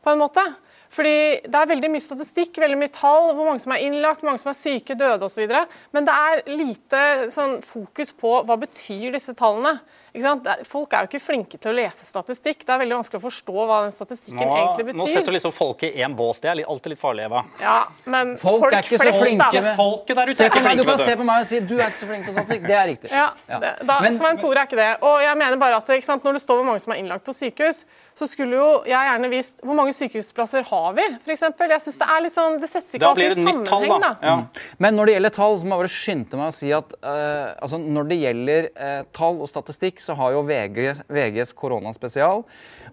på 0.05 0.15
en 0.15 0.23
måte. 0.23 0.45
Fordi 0.93 1.45
det 1.45 1.59
er 1.59 1.69
veldig 1.69 1.91
mye 1.93 2.03
statistikk, 2.03 2.59
veldig 2.63 2.79
mye 2.81 2.93
tall, 2.95 3.33
hvor 3.37 3.51
mange 3.51 3.61
som 3.61 3.75
er 3.77 3.85
innlagt, 3.85 4.23
hvor 4.23 4.31
mange 4.31 4.41
som 4.41 4.53
er 4.55 4.59
syke, 4.59 4.97
døde 4.97 5.27
osv. 5.27 5.53
Men 5.93 6.09
det 6.09 6.15
er 6.17 6.45
lite 6.49 7.03
sånn, 7.35 7.59
fokus 7.67 8.15
på 8.17 8.39
hva 8.49 8.57
betyr 8.61 9.13
disse 9.17 9.35
tallene. 9.37 9.77
Ikke 10.15 10.25
sant? 10.25 10.49
Folk 10.69 10.93
er 10.97 11.05
jo 11.05 11.11
ikke 11.11 11.21
flinke 11.23 11.59
til 11.61 11.73
å 11.73 11.77
lese 11.77 12.07
statistikk. 12.09 12.65
Det 12.65 12.75
er 12.75 12.81
veldig 12.83 12.99
vanskelig 12.99 13.21
å 13.21 13.25
forstå 13.27 13.67
hva 13.69 13.81
den 13.85 13.95
statistikken 13.95 14.41
Nå, 14.41 14.57
egentlig 14.57 14.97
nå 14.99 15.07
setter 15.11 15.29
du 15.29 15.37
liksom 15.37 15.55
folket 15.55 15.95
i 15.97 16.05
én 16.07 16.17
bås. 16.19 16.41
Det 16.43 16.51
er 16.53 16.63
alltid 16.65 16.95
litt 16.95 17.03
farlig, 17.03 17.27
Eva. 17.29 17.45
Ja, 17.61 17.77
men 18.05 18.35
Folk 18.41 18.67
er 18.73 18.81
ikke 18.83 19.01
så 19.03 19.13
flinke 19.19 19.63
med- 19.63 19.77
Folket 19.79 20.17
der 20.17 20.33
ute 20.33 20.39
Se 20.39 20.45
er 20.47 20.51
på 20.51 20.61
ikke 20.63 20.69
meg, 20.69 20.79
du 20.79 20.85
kan 20.89 20.99
se 20.99 21.17
på 21.17 21.29
meg 21.29 21.45
og 21.45 21.47
si 21.47 21.61
du 21.61 21.77
er 21.79 21.87
ikke 21.93 22.03
så 22.03 22.11
flink 22.11 22.27
på 22.27 22.33
statistikk. 22.37 22.67
Det 22.67 22.79
er 22.79 22.87
riktig. 22.93 23.11
Ja. 23.13 23.29
Det, 23.49 23.73
da, 23.87 24.01
Men- 24.01 24.19
Svein 24.19 24.39
Tore 24.39 24.59
er 24.63 24.67
ikke 24.67 24.81
det. 24.81 24.91
Og 25.03 25.21
jeg 25.23 25.37
mener 25.37 25.57
bare 25.57 25.77
at 25.77 25.87
ikke 25.89 26.05
sant, 26.05 26.25
Når 26.25 26.33
det 26.33 26.43
står 26.43 26.57
hvor 26.59 26.65
mange 26.67 26.81
som 26.81 26.93
er 26.93 26.99
innlagt 26.99 27.25
på 27.25 27.33
sykehus, 27.33 27.85
så 28.19 28.27
skulle 28.27 28.57
jo 28.59 28.83
jeg 28.89 28.99
gjerne 28.99 29.31
visst 29.31 29.61
hvor 29.63 29.77
mange 29.79 29.93
sykehusplasser 29.95 30.65
har 30.67 30.93
vi, 30.97 31.05
f.eks. 31.25 31.41
Jeg 31.59 31.81
synes 31.85 31.99
det 32.01 32.09
er 32.09 32.23
litt 32.25 32.35
sånn, 32.35 32.57
det 32.61 32.69
settes 32.71 32.95
ikke 32.97 33.07
alltid 33.13 33.29
det 33.29 33.37
i 33.39 33.45
sammenheng. 33.45 33.67
tall, 33.69 33.87
da. 33.89 33.99
da. 33.99 34.13
Ja. 34.23 34.73
Men 34.83 34.97
når 34.99 35.07
det 35.07 35.15
gjelder 35.15 35.35
tall, 35.37 35.59
så 35.61 35.69
må 35.69 35.77
jeg 35.77 35.85
bare 35.85 35.95
skynde 35.95 36.41
meg 36.41 36.49
å 36.51 36.57
si 36.57 36.73
at 36.75 36.97
uh, 37.03 37.55
altså 37.63 37.79
når 37.79 38.09
det 38.11 38.19
gjelder 38.25 38.69
uh, 38.75 39.03
tall 39.15 39.39
og 39.45 39.49
statistikk, 39.53 39.98
så 40.01 40.15
har 40.19 40.33
jo 40.33 40.43
VG, 40.49 40.95
VGs 41.09 41.53
koronaspesial 41.59 42.45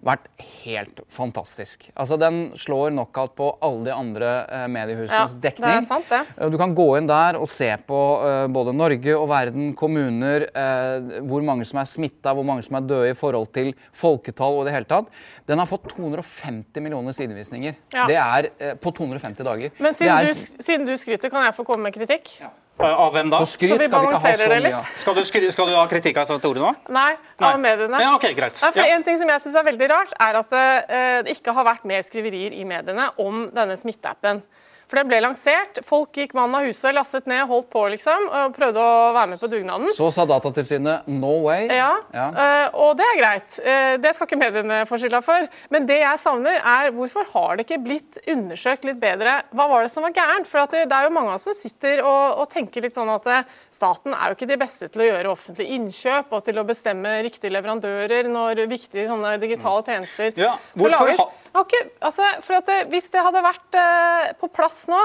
vært 0.06 0.26
helt 0.64 1.00
fantastisk. 1.10 1.86
Altså 1.96 2.18
Den 2.20 2.52
slår 2.58 2.90
knockout 2.92 3.32
på 3.38 3.46
alle 3.64 3.84
de 3.88 3.92
andre 3.96 4.30
eh, 4.52 4.66
mediehusenes 4.70 5.32
Ja, 5.34 5.40
det 5.40 5.70
er 5.72 5.80
sant, 5.86 6.08
det. 6.12 6.20
Eh, 6.36 6.50
Du 6.52 6.58
kan 6.60 6.74
gå 6.76 6.86
inn 6.98 7.08
der 7.08 7.38
og 7.40 7.48
se 7.50 7.70
på 7.88 8.00
eh, 8.26 8.46
både 8.52 8.74
Norge 8.76 9.16
og 9.16 9.28
verden, 9.32 9.72
kommuner, 9.78 10.46
eh, 10.52 11.22
hvor 11.26 11.42
mange 11.42 11.64
som 11.66 11.80
er 11.80 11.88
smitta, 11.90 12.34
hvor 12.36 12.44
mange 12.46 12.62
som 12.66 12.76
er 12.76 12.86
døde 12.86 13.10
i 13.14 13.16
forhold 13.18 13.48
til 13.56 13.72
folketall 13.96 14.60
og 14.60 14.68
det 14.68 14.76
hele 14.76 14.90
tatt. 14.90 15.08
Den 15.48 15.58
har 15.62 15.66
fått 15.70 15.88
250 15.96 16.82
millioner 16.84 17.16
sidevisninger. 17.16 17.74
Ja. 17.96 18.06
Det 18.10 18.20
er 18.20 18.50
eh, 18.60 18.74
på 18.76 18.92
250 18.94 19.42
dager. 19.48 19.70
Men 19.80 19.94
siden 19.96 20.12
er- 20.18 20.30
du, 20.30 20.62
siden 20.62 20.86
du 20.86 20.94
skryter, 21.00 21.30
kan 21.32 21.44
jeg 21.48 21.56
få 21.56 21.64
komme 21.66 21.88
med 21.88 21.96
kritikk? 21.96 22.36
Av 22.78 23.12
hvem 23.14 23.30
da? 23.32 23.38
Skryt 23.48 23.70
Så 23.72 23.78
vi 23.80 23.88
balanserer 23.88 24.42
så 24.44 24.48
det 24.52 24.58
litt. 24.66 24.88
Skal 25.00 25.14
du, 25.16 25.20
skry- 25.24 25.48
skal 25.52 25.70
du 25.70 25.74
ha 25.78 25.86
kritikk 25.88 26.18
av 26.20 26.28
Tore 26.44 26.60
nå? 26.60 26.74
Nei, 26.92 27.14
av 27.40 27.56
mediene. 27.60 28.00
Ja, 28.02 28.10
okay, 28.18 28.34
greit. 28.36 28.58
Nei, 28.60 28.70
for 28.72 28.82
Ja. 28.84 28.96
En 28.96 29.02
ting 29.06 29.16
som 29.18 29.28
jeg 29.32 29.40
synes 29.40 29.56
er 29.56 29.64
veldig 29.64 29.88
rart, 29.88 30.12
er 30.20 30.36
at 30.42 30.52
eh, 30.52 31.22
det 31.24 31.38
ikke 31.38 31.54
har 31.56 31.64
vært 31.64 31.84
mer 31.88 32.02
skriverier 32.04 32.52
i 32.52 32.64
mediene 32.68 33.08
om 33.16 33.46
denne 33.54 33.78
smitteappen. 33.80 34.42
For 34.86 35.00
den 35.00 35.08
ble 35.10 35.18
lansert, 35.24 35.80
folk 35.82 36.12
gikk 36.14 36.34
mann 36.38 36.52
av 36.54 36.62
huset, 36.62 36.92
lastet 36.94 37.26
ned, 37.26 37.40
holdt 37.50 37.66
på 37.72 37.80
liksom, 37.90 38.28
og 38.30 38.52
prøvde 38.54 38.78
å 38.78 39.12
være 39.16 39.30
med 39.32 39.40
på 39.42 39.48
dugnaden. 39.50 39.88
Så 39.96 40.12
sa 40.14 40.22
Datatilsynet 40.30 41.08
no 41.10 41.32
way. 41.42 41.66
Ja, 41.66 41.96
Ja. 42.14 42.26
eh, 42.30 42.68
og 42.78 42.96
det 43.00 43.04
er 43.10 43.18
greit. 43.18 43.58
Eh, 43.66 43.96
det 43.98 44.12
skal 44.14 44.28
ikke 44.28 44.38
mediene 44.38 44.84
få 44.86 44.94
skylda 45.02 45.20
for. 45.26 45.48
Men 45.74 45.86
det 45.86 45.98
jeg 46.04 46.18
savner, 46.22 46.60
er 46.62 46.92
hvorfor 46.94 47.26
har 47.32 47.56
det 47.56 47.66
ikke 47.66 47.82
blitt 47.82 48.20
undersøkt 48.30 48.84
litt 48.86 49.00
bedre 49.02 49.42
hva 49.52 49.66
var 49.68 49.82
det 49.82 49.90
som 49.90 50.06
var 50.06 50.12
gærent? 50.14 50.46
For 50.46 50.62
at 50.62 50.70
det, 50.70 50.84
det 50.88 50.96
er 51.00 51.08
jo 51.08 51.14
mange 51.18 51.34
av 51.34 51.40
oss 51.40 51.48
som 51.50 51.54
sitter 51.58 52.04
og, 52.04 52.38
og 52.44 52.48
tenker 52.54 52.86
litt 52.86 52.94
sånn 52.94 53.10
at 53.10 53.26
eh, 53.26 53.42
staten 53.74 54.14
er 54.14 54.30
jo 54.30 54.38
ikke 54.38 54.50
de 54.52 54.60
beste 54.62 54.88
til 54.88 55.02
å 55.02 55.08
gjøre 55.10 55.32
offentlige 55.34 55.74
innkjøp 55.80 56.30
og 56.30 56.44
til 56.46 56.62
å 56.62 56.64
bestemme 56.68 57.16
riktige 57.26 57.50
leverandører 57.58 58.30
når 58.30 58.62
viktige 58.70 59.08
sånne 59.10 59.34
digitale 59.42 59.82
tjenester 59.82 60.32
Ja, 60.38 60.54
skal 60.76 60.94
lages. 60.94 61.20
Ikke, 61.64 61.82
altså, 62.04 62.26
for 62.44 62.66
det, 62.66 62.78
Hvis 62.92 63.10
det 63.14 63.22
hadde 63.22 63.44
vært 63.44 63.78
eh, 63.80 64.32
på 64.40 64.50
plass 64.52 64.84
nå, 64.92 65.02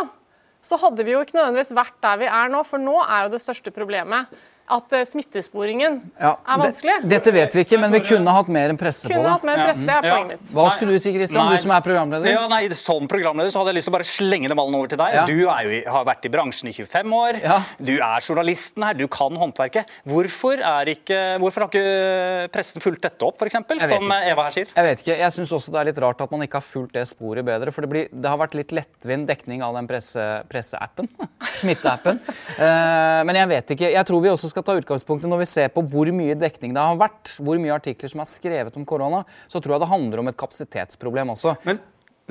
så 0.61 0.77
hadde 0.77 1.05
vi 1.05 1.15
jo 1.15 1.21
ikke 1.23 1.37
nødvendigvis 1.37 1.73
vært 1.73 1.97
der 2.03 2.19
vi 2.21 2.29
er 2.29 2.51
nå. 2.53 2.61
For 2.67 2.81
nå 2.81 2.97
er 3.01 3.25
jo 3.25 3.33
det 3.33 3.41
største 3.41 3.73
problemet 3.73 4.29
at 4.71 4.93
eh, 4.95 5.03
smittesporingen 5.09 5.99
Ja, 6.19 6.35
er 6.47 6.61
vanskelig. 6.61 6.95
det- 7.03 7.09
Dette 7.11 7.33
vet 7.35 7.53
vi 7.55 7.63
ikke, 7.65 7.79
men 7.81 7.91
vi 7.91 7.99
kunne 8.05 8.31
hatt 8.31 8.47
mer 8.47 8.69
enn 8.71 8.77
presse 8.79 9.03
på 9.07 9.13
det. 9.13 9.25
hatt 9.29 9.43
mer 9.43 9.57
presse, 9.65 9.85
det 9.85 9.89
er 9.97 10.05
Ja. 10.07 10.15
poenget 10.15 10.27
mitt. 10.41 10.53
Hva 10.55 10.67
skulle 10.71 10.91
du 10.95 10.99
si, 10.99 11.13
Kristian, 11.13 11.51
du 11.51 11.57
som 11.61 11.71
er 11.71 11.81
programleder? 11.81 12.31
Ja, 12.31 12.47
nei, 12.47 12.69
Som 12.71 13.07
programleder 13.07 13.51
så 13.51 13.59
hadde 13.59 13.73
jeg 13.73 13.81
lyst 13.81 13.85
til 13.89 13.93
å 13.93 13.97
bare 13.97 14.07
slenge 14.07 14.47
den 14.47 14.57
ballen 14.57 14.75
over 14.75 14.87
til 14.87 14.97
deg. 14.97 15.13
Ja. 15.13 15.25
Du 15.25 15.35
er 15.49 15.63
jo, 15.67 15.91
har 15.91 16.05
vært 16.05 16.25
i 16.25 16.29
bransjen 16.29 16.69
i 16.69 16.71
25 16.71 17.11
år. 17.13 17.41
Ja. 17.43 17.59
Du 17.83 17.93
er 17.97 18.19
journalisten 18.21 18.83
her, 18.83 18.93
du 18.93 19.07
kan 19.07 19.35
håndverket. 19.35 19.85
Hvorfor, 20.07 20.53
er 20.61 20.85
ikke, 20.95 21.37
hvorfor 21.39 21.61
har 21.61 21.69
ikke 21.69 22.51
pressen 22.51 22.81
fulgt 22.81 23.01
dette 23.01 23.21
opp, 23.27 23.37
f.eks., 23.41 23.51
som 23.51 23.65
ikke. 23.67 24.31
Eva 24.31 24.43
her 24.47 24.51
sier? 24.51 24.67
Jeg 24.75 24.83
vet 24.87 24.99
ikke, 25.03 25.17
jeg 25.17 25.31
syns 25.35 25.51
også 25.51 25.71
det 25.71 25.79
er 25.81 25.85
litt 25.91 25.99
rart 26.01 26.21
at 26.21 26.31
man 26.31 26.41
ikke 26.41 26.53
har 26.61 26.65
fulgt 26.65 26.93
det 26.93 27.07
sporet 27.09 27.43
bedre. 27.45 27.71
For 27.73 27.81
det, 27.81 27.89
blir, 27.89 28.07
det 28.09 28.29
har 28.29 28.37
vært 28.37 28.55
litt 28.55 28.71
lettvint 28.71 29.27
dekning 29.27 29.61
av 29.61 29.75
den 29.75 29.87
presse, 29.87 30.43
presseappen. 30.49 31.09
Smitteappen. 31.59 32.19
uh, 32.59 33.23
men 33.27 33.35
jeg 33.35 33.47
vet 33.51 33.73
ikke. 33.75 33.91
Jeg 33.91 34.05
tror 34.07 34.21
vi 34.23 34.29
også 34.31 34.49
skal 34.49 34.60
ta 34.65 34.75
utgangspunktet 34.79 35.29
når 35.31 35.43
vi 35.43 35.47
ser 35.51 35.71
på 35.73 35.83
hvor 35.91 36.09
mye 36.15 36.35
dekning 36.39 36.73
det 36.75 36.81
har 36.83 36.99
vært, 36.99 37.33
hvor 37.41 37.59
mye 37.61 37.73
artikler 37.75 38.11
som 38.11 38.21
er 38.23 38.29
skrevet 38.29 38.77
om 38.79 38.85
korona, 38.85 39.23
så 39.51 39.61
tror 39.61 39.75
jeg 39.77 39.83
det 39.85 39.91
handler 39.91 40.23
om 40.23 40.31
et 40.31 40.37
kapasitetsproblem 40.37 41.33
også. 41.35 41.55
Men 41.67 41.79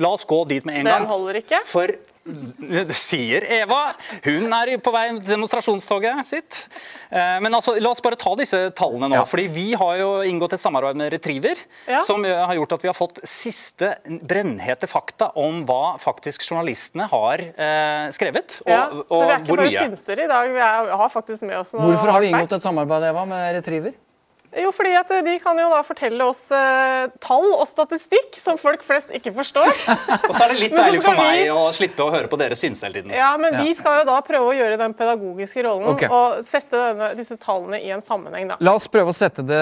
la 0.01 0.13
oss 0.15 0.25
gå 0.25 0.41
dit 0.49 0.65
med 0.65 0.81
en 0.81 0.85
Den 0.85 0.93
gang. 0.93 1.07
holder 1.11 1.41
ikke. 1.43 1.59
For 1.69 1.91
sier 3.01 3.45
Eva. 3.61 3.95
Hun 4.23 4.51
er 4.53 4.71
på 4.83 4.91
vei 4.93 5.07
til 5.15 5.21
demonstrasjonstoget 5.25 6.25
sitt. 6.27 6.59
Eh, 7.09 7.39
Men 7.41 7.53
altså, 7.57 7.73
la 7.81 7.89
oss 7.91 8.01
bare 8.03 8.15
ta 8.19 8.35
disse 8.39 8.59
tallene 8.77 9.09
nå. 9.09 9.15
Ja. 9.15 9.25
fordi 9.25 9.47
Vi 9.51 9.73
har 9.73 9.97
jo 9.97 10.09
inngått 10.27 10.53
et 10.53 10.61
samarbeid 10.63 10.95
med 10.95 11.11
Retriever, 11.13 11.57
Ja. 11.87 12.01
som 12.01 12.23
har 12.23 12.53
gjort 12.55 12.73
at 12.77 12.81
vi 12.83 12.87
har 12.87 12.93
fått 12.97 13.19
siste 13.27 13.95
brennhete 14.05 14.87
fakta 14.87 15.31
om 15.35 15.63
hva 15.65 15.97
faktisk 15.99 16.41
journalistene 16.45 17.09
har 17.09 17.39
eh, 17.41 18.11
skrevet. 18.11 18.61
Og, 18.65 18.69
Ja, 18.71 18.85
og 18.91 19.09
så 19.09 19.25
vi 19.25 19.33
er 19.33 19.41
ikke 19.41 19.57
bare 19.57 19.71
synsere 19.89 20.23
i 20.23 20.27
dag, 20.27 20.51
vi 20.53 20.59
er, 20.59 20.95
har 20.97 21.09
faktisk 21.09 21.43
med 21.43 21.57
oss 21.57 21.73
noe 21.73 21.89
Hvorfor 21.89 22.11
har 22.11 22.21
vi 22.21 22.31
inngått 22.31 22.53
et 22.53 22.61
samarbeid 22.63 23.09
Eva, 23.11 23.25
med 23.25 23.55
Retriever? 23.57 23.93
Jo, 24.59 24.71
fordi 24.75 24.91
at 24.99 25.11
de 25.23 25.33
kan 25.39 25.55
jo 25.61 25.69
da 25.71 25.79
fortelle 25.87 26.25
oss 26.27 26.41
eh, 26.51 27.05
tall 27.23 27.45
og 27.55 27.63
statistikk 27.69 28.35
som 28.41 28.57
folk 28.59 28.83
flest 28.83 29.13
ikke 29.15 29.31
forstår. 29.37 29.69
Og 30.27 30.33
så 30.35 30.43
er 30.43 30.53
det 30.53 30.57
litt 30.59 30.75
deilig 30.81 30.99
for 31.05 31.15
meg 31.15 31.43
vi- 31.45 31.49
å 31.55 31.69
slippe 31.75 32.03
å 32.03 32.09
høre 32.11 32.27
på 32.31 32.39
dere 32.41 32.57
synse 32.59 32.83
hele 32.87 32.99
tiden. 32.99 33.13
Ja, 33.15 33.31
men 33.39 33.55
Ja. 33.55 33.63
vi 33.63 33.73
skal 33.77 34.01
jo 34.01 34.07
da 34.11 34.19
prøve 34.27 34.51
å 34.51 34.55
gjøre 34.57 34.77
den 34.81 34.95
pedagogiske 34.99 35.63
rollen 35.67 35.93
okay. 35.93 36.11
og 36.11 36.43
sette 36.47 36.75
denne, 36.75 37.11
disse 37.15 37.37
tallene 37.39 37.79
i 37.79 37.93
en 37.95 38.03
sammenheng, 38.03 38.49
da. 38.51 38.59
La 38.59 38.75
oss 38.75 38.89
prøve 38.91 39.13
å 39.13 39.15
sette 39.15 39.45
det 39.47 39.61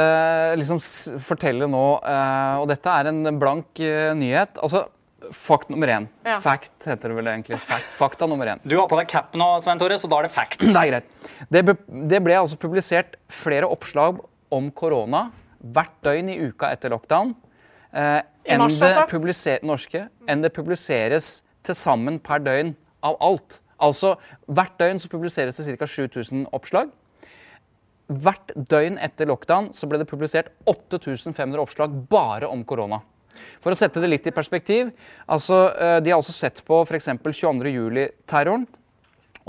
liksom 0.64 0.82
fortelle 1.26 1.70
nå, 1.70 1.86
eh, 2.02 2.56
og 2.64 2.70
dette 2.74 2.96
er 3.02 3.12
en 3.14 3.22
blank 3.40 3.84
eh, 3.86 4.16
nyhet. 4.18 4.58
Altså, 4.58 4.88
fakt 5.36 5.70
nummer 5.70 5.92
én. 5.92 6.08
Ja. 6.26 6.40
Fact 6.42 6.88
heter 6.88 7.12
det 7.12 7.18
vel 7.20 7.28
egentlig. 7.30 7.60
Fact. 7.62 7.94
Fakta 8.00 8.26
nummer 8.30 8.48
én. 8.56 8.62
Du 8.64 8.78
har 8.80 8.88
på 8.90 8.98
deg 8.98 9.10
cap 9.12 9.36
nå, 9.38 9.50
Svein 9.62 9.78
Tore, 9.82 10.00
så 10.02 10.10
da 10.10 10.22
er 10.22 10.30
det 10.30 10.34
fact. 10.34 10.62
Det 10.66 10.74
er 10.74 10.90
greit. 10.96 11.32
Det 11.52 11.64
ble, 11.68 11.76
det 12.10 12.22
ble 12.26 12.38
altså 12.40 12.58
publisert 12.60 13.18
flere 13.30 13.68
oppslag 13.70 14.22
om 14.54 14.72
korona 14.72 15.30
hvert 15.60 15.96
døgn 16.06 16.32
i 16.32 16.40
uka 16.50 16.72
etter 16.74 16.94
lockdown. 16.94 17.34
Eh, 17.92 18.22
enn 18.46 18.64
det 18.64 18.68
altså? 18.70 19.66
norske, 19.66 20.06
enn 20.30 20.46
det 20.46 20.54
publiseres 20.56 21.40
til 21.66 21.76
sammen 21.76 22.20
per 22.24 22.42
døgn 22.46 22.76
av 23.04 23.18
alt. 23.24 23.60
Altså, 23.80 24.18
Hvert 24.48 24.76
døgn 24.80 25.00
så 25.00 25.10
publiseres 25.12 25.60
det 25.60 25.78
ca. 25.80 25.88
7000 25.88 26.48
oppslag. 26.56 26.92
Hvert 28.10 28.52
døgn 28.56 28.98
etter 29.00 29.30
lockdown 29.30 29.72
så 29.78 29.88
ble 29.88 30.02
det 30.02 30.10
publisert 30.10 30.50
8500 30.68 31.62
oppslag 31.62 31.94
bare 32.10 32.50
om 32.50 32.66
korona. 32.68 33.04
For 33.64 33.72
å 33.72 33.78
sette 33.78 34.02
det 34.04 34.10
litt 34.10 34.28
i 34.28 34.36
perspektiv, 34.36 34.90
altså, 35.30 35.70
eh, 35.78 36.00
de 36.04 36.12
har 36.12 36.20
også 36.20 36.36
sett 36.36 36.64
på 36.66 36.82
f.eks. 36.84 37.08
22.07-terroren. 37.08 38.68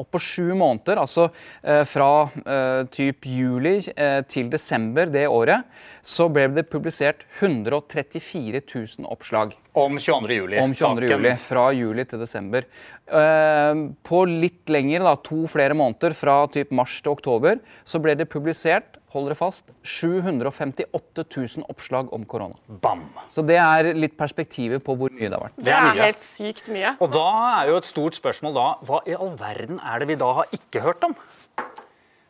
Og 0.00 0.08
på 0.08 0.20
sju 0.22 0.54
måneder, 0.56 1.00
altså 1.02 1.28
eh, 1.62 1.84
fra 1.88 2.10
eh, 2.40 2.82
typ 2.92 3.28
juli 3.28 3.76
eh, 3.92 4.20
til 4.30 4.48
desember 4.52 5.10
det 5.12 5.26
året, 5.28 5.66
så 6.02 6.28
ble 6.32 6.46
det 6.54 6.66
publisert 6.70 7.24
134 7.40 8.60
000 8.64 9.06
oppslag 9.10 9.52
Om 9.74 9.98
22. 9.98 10.34
juli. 10.34 10.58
om 10.60 10.72
22. 10.74 10.78
saken. 10.80 11.10
juli. 11.10 11.34
Fra 11.44 11.66
juli 11.76 12.04
til 12.08 12.18
desember. 12.22 12.64
Eh, 13.06 13.82
på 14.06 14.22
litt 14.28 14.68
lengre, 14.72 15.02
da, 15.04 15.14
to 15.16 15.44
flere 15.50 15.74
måneder, 15.76 16.14
fra 16.16 16.46
typ 16.52 16.70
mars 16.72 17.00
til 17.02 17.12
oktober, 17.12 17.60
så 17.84 18.00
ble 18.02 18.14
det 18.16 18.28
publisert 18.32 18.96
hold 19.10 19.26
dere 19.26 19.34
fast, 19.34 19.72
758 19.82 21.24
000 21.26 21.64
oppslag 21.72 22.12
om 22.14 22.22
korona. 22.30 22.54
Bam! 22.80 23.00
Så 23.28 23.42
det 23.42 23.56
er 23.58 23.88
litt 23.98 24.14
perspektivet 24.16 24.84
på 24.86 24.94
hvor 24.94 25.10
mye 25.10 25.26
det 25.26 25.34
har 25.34 25.48
vært. 25.48 25.56
Det 25.58 25.72
er 25.74 25.88
er 25.90 26.04
helt 26.06 26.22
sykt 26.22 26.68
mye. 26.70 26.92
Og 27.02 27.10
da 27.10 27.24
er 27.58 27.72
jo 27.72 27.80
et 27.80 27.88
stort 27.90 28.14
spørsmål 28.14 28.54
da, 28.54 28.66
hva 28.86 29.00
i 29.10 29.16
all 29.18 29.32
verden 29.40 29.80
er 29.82 29.98
det 30.04 30.12
vi 30.12 30.18
da 30.20 30.30
har 30.38 30.54
ikke 30.54 30.84
hørt 30.84 31.02
om? 31.10 31.16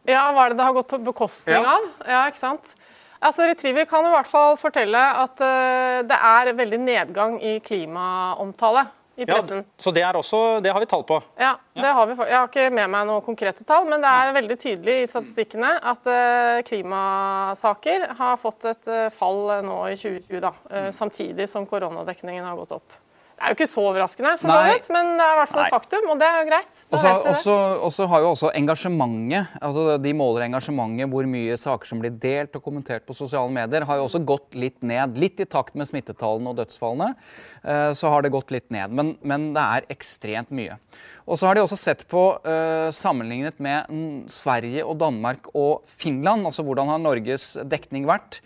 Ja, 0.08 0.30
hva 0.32 0.46
er 0.46 0.54
det 0.54 0.56
det 0.62 0.64
har 0.70 0.78
gått 0.80 0.88
på 0.88 1.02
bekostning 1.04 1.60
Ja. 1.60 1.76
av? 1.76 1.90
Ja, 2.08 2.22
ikke 2.32 2.40
sant? 2.40 2.72
Altså, 3.20 3.44
Retriever 3.50 3.84
kan 3.88 4.06
i 4.08 4.12
hvert 4.14 4.28
fall 4.30 4.56
fortelle 4.56 5.00
at 5.20 5.42
uh, 5.44 6.00
det 6.08 6.16
er 6.16 6.54
veldig 6.56 6.80
nedgang 6.80 7.36
i 7.44 7.58
klimaomtale 7.64 8.86
i 9.20 9.26
Ja, 9.26 9.34
pressen. 9.34 9.64
så 9.76 9.92
det, 9.92 10.00
er 10.00 10.16
også, 10.16 10.60
det 10.64 10.72
har 10.72 10.80
vi 10.80 10.86
tall 10.88 11.02
på. 11.04 11.18
Ja, 11.36 11.52
det 11.76 11.92
har 11.92 12.06
vi. 12.08 12.14
Jeg 12.24 12.38
har 12.38 12.48
ikke 12.48 12.70
med 12.72 12.88
meg 12.88 13.04
noen 13.10 13.24
konkrete 13.24 13.66
tall, 13.68 13.84
men 13.90 14.00
det 14.00 14.08
er 14.08 14.32
veldig 14.38 14.56
tydelig 14.62 14.94
i 15.02 15.10
statistikkene 15.10 15.74
at 15.92 16.08
uh, 16.08 16.62
klimasaker 16.64 18.06
har 18.16 18.40
fått 18.40 18.70
et 18.72 18.88
uh, 18.88 19.04
fall 19.12 19.42
nå 19.66 19.76
i 19.90 19.98
2020, 20.00 20.40
da, 20.40 20.54
eh, 20.72 20.88
samtidig 20.96 21.48
som 21.52 21.68
koronadekningen 21.68 22.46
har 22.48 22.56
gått 22.62 22.72
opp. 22.78 22.96
Det 23.40 23.48
er 23.48 23.54
jo 23.54 23.56
ikke 23.56 23.70
så 23.70 23.82
overraskende, 23.88 24.30
for 24.36 24.52
så 24.52 24.56
vidt, 24.68 24.86
men 24.92 25.14
det 25.16 25.24
er 25.24 25.30
i 25.32 25.36
hvert 25.38 25.48
fall 25.48 25.62
et 25.64 25.72
faktum, 25.72 26.08
og 26.12 26.18
det 26.20 26.26
er 26.28 26.42
jo 26.42 26.48
greit. 26.50 26.80
Og 26.92 27.92
så 27.96 28.08
har 28.12 28.20
jo 28.20 28.32
også 28.34 28.50
engasjementet, 28.58 29.54
altså 29.64 29.96
de 30.04 30.12
måler 30.18 30.44
engasjementet, 30.44 31.08
hvor 31.08 31.28
mye 31.32 31.56
saker 31.56 31.88
som 31.88 32.02
blir 32.04 32.12
delt 32.20 32.58
og 32.58 32.66
kommentert 32.66 33.06
på 33.08 33.16
sosiale 33.16 33.48
medier, 33.54 33.86
har 33.88 33.96
jo 33.96 34.04
også 34.10 34.20
gått 34.28 34.58
litt 34.60 34.84
ned. 34.84 35.16
Litt 35.16 35.40
i 35.40 35.48
takt 35.48 35.72
med 35.72 35.88
smittetallene 35.88 36.52
og 36.52 36.60
dødsfallene, 36.60 37.14
eh, 37.64 37.88
så 37.96 38.12
har 38.12 38.26
det 38.26 38.34
gått 38.36 38.52
litt 38.52 38.68
ned. 38.68 38.92
Men, 38.92 39.14
men 39.24 39.54
det 39.56 39.64
er 39.64 39.88
ekstremt 39.96 40.52
mye. 40.52 40.76
Og 41.30 41.38
så 41.38 41.46
har 41.46 41.54
de 41.54 41.62
også 41.62 41.78
sett 41.78 42.02
på, 42.10 42.24
uh, 42.42 42.90
sammenlignet 42.96 43.60
med 43.62 43.86
mm, 43.86 44.26
Sverige 44.34 44.82
og 44.82 44.98
Danmark 44.98 45.46
og 45.54 45.84
Finland, 46.00 46.48
altså 46.50 46.66
hvordan 46.66 46.90
har 46.90 46.98
Norges 47.02 47.52
dekning 47.70 48.08
vært. 48.10 48.40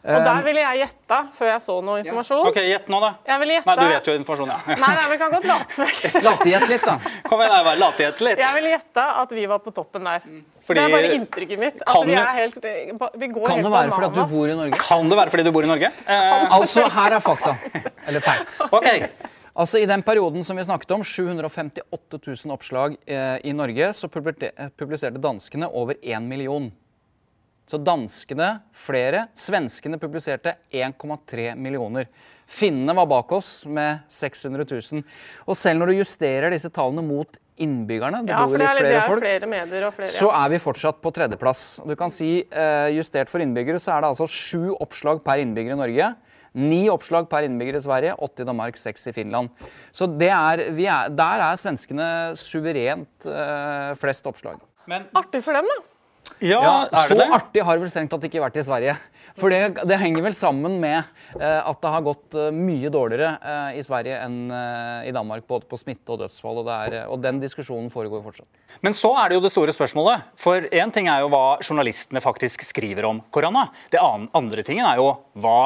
Og 0.00 0.22
der 0.24 0.38
ville 0.46 0.60
jeg 0.62 0.78
gjetta, 0.80 1.16
før 1.36 1.50
jeg 1.50 1.60
så 1.60 1.74
noe 1.84 2.00
informasjon. 2.00 2.46
Ok, 2.48 2.56
Gjett 2.64 2.86
nå, 2.88 3.00
da. 3.04 3.10
Jeg 3.28 3.40
ville 3.42 3.56
gjette 3.58 3.68
Nei, 3.68 3.74
du 3.76 3.90
vet 3.92 4.06
jo 4.08 4.14
informasjonen. 4.16 4.52
Ja. 4.56 4.76
Nei, 4.80 4.92
nei, 4.96 5.02
vi 5.10 5.18
kan 5.20 5.34
godt 5.34 5.48
late 5.50 5.74
som 5.76 6.22
Lategjett 6.24 6.64
litt, 6.70 6.86
da. 6.86 6.94
Kom 7.28 7.42
igjen, 7.44 7.56
Eivar. 7.58 7.76
Lategjett 7.82 8.22
litt. 8.24 8.40
Jeg 8.40 8.56
ville 8.56 8.70
gjette 8.72 9.04
at 9.24 9.34
vi 9.36 9.44
var 9.50 9.60
på 9.60 9.74
toppen 9.76 10.08
der. 10.08 10.24
Fordi- 10.64 10.80
det 10.80 10.86
er 10.86 10.94
bare 10.94 11.10
inntrykket 11.18 11.60
mitt. 11.60 11.82
At 11.84 11.92
Kan 11.92 12.08
vi 12.08 12.16
er 12.16 12.32
helt 12.38 12.56
Vi 12.64 13.28
går 13.34 13.44
Kan 13.44 13.58
helt 13.58 13.66
det 13.68 13.74
være 13.74 13.92
fordi 13.92 14.08
at 14.08 14.16
du 14.16 14.32
bor 14.32 14.54
i 14.54 14.56
Norge? 14.62 14.80
Kan 14.86 15.12
det 15.12 15.20
være 15.20 15.34
fordi 15.34 15.44
du 15.44 15.52
bor 15.58 15.68
i 15.68 15.70
Norge? 15.74 15.92
Eh, 16.06 16.56
Altså, 16.60 16.86
her 16.96 17.18
er 17.18 17.20
fakta. 17.20 17.54
Eller 18.06 18.24
facts. 18.24 18.62
ok. 18.70 18.88
Altså 19.54 19.80
I 19.80 19.88
den 19.90 20.04
perioden 20.06 20.44
som 20.46 20.58
vi 20.58 20.64
snakket 20.64 20.92
om, 20.94 21.02
758 21.04 22.20
000 22.20 22.54
oppslag 22.54 22.96
eh, 23.06 23.38
i 23.44 23.54
Norge, 23.56 23.92
så 23.96 24.10
publiserte 24.10 25.22
danskene 25.22 25.68
over 25.68 25.98
1 26.02 26.22
million. 26.28 26.70
Så 27.70 27.78
danskene 27.78 28.60
flere. 28.74 29.28
Svenskene 29.38 29.98
publiserte 30.02 30.56
1,3 30.74 31.52
millioner. 31.54 32.08
Finnene 32.50 32.94
var 32.98 33.06
bak 33.06 33.30
oss 33.36 33.50
med 33.66 34.06
600 34.10 34.66
000. 34.66 35.04
Og 35.46 35.58
selv 35.58 35.78
når 35.78 35.92
du 35.92 36.00
justerer 36.00 36.50
disse 36.50 36.70
tallene 36.74 37.04
mot 37.06 37.38
innbyggerne, 37.60 38.24
det 38.26 38.34
Ja, 38.34 38.46
bor 38.48 38.58
litt 38.58 38.72
flere 38.74 38.96
er 38.96 39.06
folk, 39.06 39.22
flere 39.22 39.92
flere 39.92 40.10
så 40.16 40.30
er 40.32 40.50
vi 40.50 40.58
fortsatt 40.62 40.98
på 41.04 41.12
tredjeplass. 41.14 41.62
Du 41.86 41.94
kan 41.98 42.10
si 42.10 42.40
eh, 42.42 42.88
Justert 42.96 43.30
for 43.30 43.44
innbyggere 43.44 43.78
så 43.78 43.94
er 43.94 44.02
det 44.02 44.10
altså 44.14 44.26
sju 44.26 44.72
oppslag 44.80 45.22
per 45.22 45.42
innbygger 45.44 45.76
i 45.76 45.80
Norge. 45.82 46.10
Ni 46.58 46.82
oppslag 46.90 47.28
per 47.30 47.46
innbygger 47.46 47.78
i 47.78 47.84
Sverige, 47.84 48.16
åtte 48.18 48.42
i 48.42 48.48
Danmark, 48.48 48.78
seks 48.80 49.06
i 49.06 49.14
Finland. 49.14 49.52
Så 49.94 50.08
det 50.10 50.32
er, 50.34 50.64
vi 50.74 50.88
er, 50.90 51.12
der 51.14 51.44
er 51.46 51.60
svenskene 51.60 52.08
suverent 52.40 53.28
eh, 53.30 53.94
flest 54.00 54.26
oppslag. 54.26 54.58
Men 54.90 55.06
Artig 55.14 55.44
for 55.46 55.54
dem, 55.54 55.68
da. 55.70 55.78
ja, 56.42 56.58
Ja, 56.58 56.74
er 56.90 57.06
så 57.06 57.14
det 57.14 57.28
artig 57.30 57.62
har 57.62 57.78
det 57.78 57.84
vel 57.84 57.92
strengt 57.92 58.10
tatt 58.10 58.26
ikke 58.26 58.42
vært 58.42 58.58
i 58.58 58.64
Sverige. 58.66 58.96
For 59.38 59.52
det, 59.52 59.84
det 59.86 59.96
henger 60.00 60.24
vel 60.26 60.34
sammen 60.34 60.74
med 60.82 60.98
eh, 61.38 61.60
at 61.62 61.78
det 61.80 61.92
har 61.94 62.02
gått 62.02 62.34
eh, 62.34 62.48
mye 62.52 62.90
dårligere 62.92 63.28
eh, 63.38 63.78
i 63.78 63.84
Sverige 63.86 64.16
enn 64.24 64.50
eh, 64.50 65.06
i 65.06 65.12
Danmark, 65.14 65.46
både 65.48 65.68
på 65.70 65.78
smitte 65.78 66.10
og 66.16 66.24
dødsfall. 66.24 66.58
Og, 66.60 66.66
det 66.66 66.78
er, 66.88 66.96
eh, 67.04 67.12
og 67.14 67.22
den 67.22 67.38
diskusjonen 67.40 67.92
foregår 67.94 68.24
fortsatt. 68.26 68.48
Men 68.82 68.96
så 68.96 69.12
er 69.22 69.30
det 69.30 69.38
jo 69.38 69.44
det 69.46 69.52
store 69.54 69.76
spørsmålet. 69.76 70.26
For 70.40 70.66
én 70.74 70.90
ting 70.92 71.06
er 71.12 71.22
jo 71.22 71.30
hva 71.30 71.44
journalistene 71.62 72.20
faktisk 72.24 72.66
skriver 72.66 73.06
om 73.08 73.22
korona. 73.30 73.68
Det 73.94 74.02
andre 74.02 74.66
tingen 74.66 74.90
er 74.90 74.98
jo 74.98 75.12
hva 75.38 75.60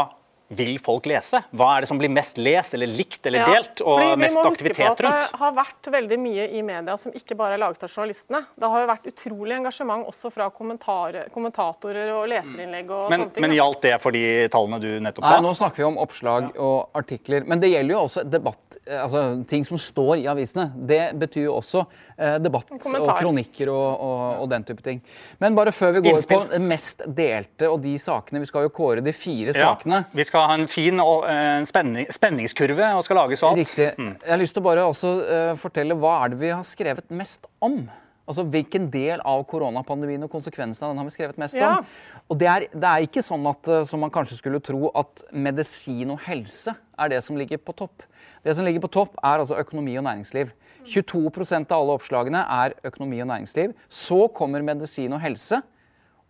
vil 0.48 0.78
folk 0.78 1.06
lese? 1.08 1.40
Hva 1.56 1.70
er 1.76 1.80
det 1.84 1.88
som 1.88 1.98
blir 1.98 2.10
mest 2.12 2.36
lest 2.38 2.74
eller 2.76 2.86
likt 2.86 3.24
eller 3.26 3.38
Ja, 3.40 3.46
delt, 3.54 3.80
og 3.80 3.96
fordi 3.98 4.10
vi 4.10 4.20
mest 4.22 4.34
må 4.36 4.42
huske 4.42 4.50
på 4.50 4.52
aktivitet 4.54 4.90
at 4.90 5.00
rundt? 5.06 5.30
Det 5.32 5.38
har 5.40 5.52
vært 5.56 5.88
veldig 5.94 6.18
mye 6.20 6.44
i 6.52 6.62
media 6.62 6.96
som 7.00 7.12
ikke 7.16 7.36
bare 7.38 7.54
er 7.56 7.62
laget 7.64 7.82
av 7.82 7.88
journalistene. 7.90 8.42
Det 8.60 8.70
har 8.70 8.84
jo 8.84 8.90
vært 8.92 9.08
utrolig 9.10 9.56
engasjement 9.56 10.06
også 10.10 10.30
fra 10.34 10.50
kommentatorer 10.52 12.10
og 12.14 12.26
leserinnlegg 12.30 12.90
og 12.92 13.10
Men, 13.10 13.20
sånne 13.24 13.34
ting. 13.34 13.42
men 13.46 13.54
gjaldt 13.56 13.80
det 13.86 13.94
for 14.02 14.14
de 14.14 14.24
tallene 14.52 14.80
du 14.82 14.88
nettopp 15.04 15.24
sa? 15.26 15.32
Nei, 15.38 15.44
nå 15.46 15.54
snakker 15.58 15.82
vi 15.82 15.86
om 15.88 15.98
oppslag 16.02 16.50
og 16.60 16.90
artikler. 17.00 17.44
Men 17.48 17.60
det 17.62 17.70
gjelder 17.72 17.94
jo 17.96 18.02
også 18.04 18.24
debatt, 18.28 18.78
eh, 18.86 19.00
altså 19.02 19.24
ting 19.50 19.64
som 19.64 19.78
står 19.80 20.22
i 20.22 20.26
avisene. 20.30 20.68
Det 20.76 21.02
betyr 21.20 21.46
jo 21.48 21.56
også 21.58 21.84
eh, 22.18 22.36
debatt 22.42 22.70
og 22.74 22.80
kronikker 23.18 23.70
og, 23.72 24.00
og, 24.08 24.42
og 24.44 24.50
den 24.52 24.64
type 24.68 24.82
ting. 24.84 25.00
Men 25.42 25.56
bare 25.58 25.72
før 25.74 25.96
vi 25.98 26.04
går 26.08 26.18
Innspill. 26.18 26.46
på 26.52 26.60
mest 26.64 27.02
delte 27.06 27.70
og 27.70 27.80
de 27.84 27.96
sakene 27.98 28.40
Vi 28.42 28.46
skal 28.50 28.66
jo 28.66 28.70
kåre 28.74 29.02
de 29.04 29.12
fire 29.16 29.52
Ja, 29.54 29.72
sakene. 29.74 30.04
vi 30.12 30.24
skal 30.24 30.33
ha 30.40 30.54
en 30.54 30.66
fin 30.68 30.98
og, 31.00 31.24
eh, 31.28 31.58
en 31.58 31.66
spenning, 31.66 32.06
spenningskurve 32.10 32.94
og 32.96 33.04
skal 33.04 33.16
lage 33.16 33.36
sånt. 33.36 33.56
Riktig. 33.58 33.94
Jeg 33.98 34.30
har 34.30 34.38
lyst 34.38 34.54
til 34.54 34.62
å 34.62 34.64
bare 34.64 34.86
også 34.88 35.12
eh, 35.28 35.54
fortelle 35.56 35.94
hva 35.94 36.24
er 36.24 36.28
det 36.34 36.38
vi 36.40 36.48
har 36.50 36.62
skrevet 36.64 37.10
mest 37.10 37.46
om? 37.62 37.90
Altså 38.26 38.42
Hvilken 38.48 38.90
del 38.90 39.20
av 39.20 39.42
koronapandemien 39.46 40.22
og 40.24 40.30
konsekvensene 40.32 40.86
av 40.88 40.94
den 40.94 40.98
har 41.02 41.04
vi 41.04 41.12
skrevet 41.12 41.36
mest 41.38 41.54
Ja. 41.54 41.78
om? 41.78 41.86
Og 42.30 42.38
det 42.38 42.48
er, 42.48 42.60
det 42.72 42.84
er 42.88 43.04
ikke 43.06 43.20
sånn 43.22 43.44
at, 43.50 43.68
eh, 43.68 43.84
som 43.84 44.00
man 44.00 44.10
kanskje 44.10 44.38
skulle 44.40 44.60
tro, 44.64 44.90
at 44.96 45.24
medisin 45.30 46.10
og 46.10 46.20
helse 46.20 46.74
er 46.98 47.08
det 47.08 47.22
som 47.22 47.36
ligger 47.36 47.58
på 47.58 47.74
topp. 47.76 48.02
Det 48.42 48.54
som 48.56 48.64
ligger 48.64 48.80
på 48.80 48.90
topp, 48.90 49.14
er 49.22 49.38
altså 49.44 49.58
økonomi 49.60 49.96
og 49.98 50.04
næringsliv. 50.04 50.50
22% 50.84 51.70
av 51.72 51.80
alle 51.80 51.94
oppslagene 51.98 52.44
er 52.48 52.74
økonomi 52.84 53.20
og 53.22 53.28
næringsliv. 53.28 53.74
Så 53.88 54.28
kommer 54.36 54.62
medisin 54.62 55.12
og 55.12 55.20
helse, 55.20 55.62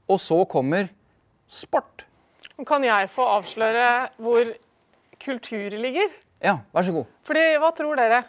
og 0.09 0.19
så 0.21 0.45
kommer 0.49 0.89
sport. 1.49 2.05
Kan 2.63 2.85
jeg 2.87 3.09
få 3.11 3.25
avsløre 3.41 3.87
hvor 4.23 4.53
kultur 5.25 5.75
ligger? 5.81 6.13
Ja, 6.45 6.59
vær 6.75 6.87
så 6.87 6.93
god. 6.95 7.09
Fordi, 7.27 7.43
hva 7.59 7.71
tror 7.75 7.99
dere? 7.99 8.23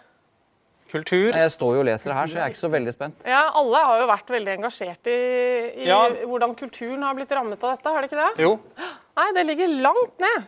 Kultur. 0.90 1.34
Jeg 1.34 1.52
står 1.52 1.76
jo 1.76 1.82
og 1.82 1.88
leser 1.88 2.14
her, 2.14 2.30
så 2.30 2.38
jeg 2.38 2.44
er 2.46 2.54
ikke 2.54 2.62
så 2.62 2.70
veldig 2.72 2.94
spent. 2.94 3.24
Ja, 3.26 3.44
Alle 3.58 3.82
har 3.88 4.02
jo 4.04 4.10
vært 4.10 4.30
veldig 4.36 4.54
engasjert 4.60 5.10
i, 5.10 5.16
i 5.82 5.88
Ja. 5.90 6.02
hvordan 6.30 6.54
kulturen 6.58 7.02
har 7.04 7.16
blitt 7.18 7.32
rammet 7.34 7.64
av 7.64 7.76
dette, 7.76 7.90
har 7.90 8.02
det 8.06 8.12
ikke 8.12 8.22
det? 8.22 8.44
Jo. 8.46 8.52
Nei, 9.18 9.32
det 9.34 9.46
ligger 9.50 9.74
langt 9.82 10.20
ned. 10.22 10.46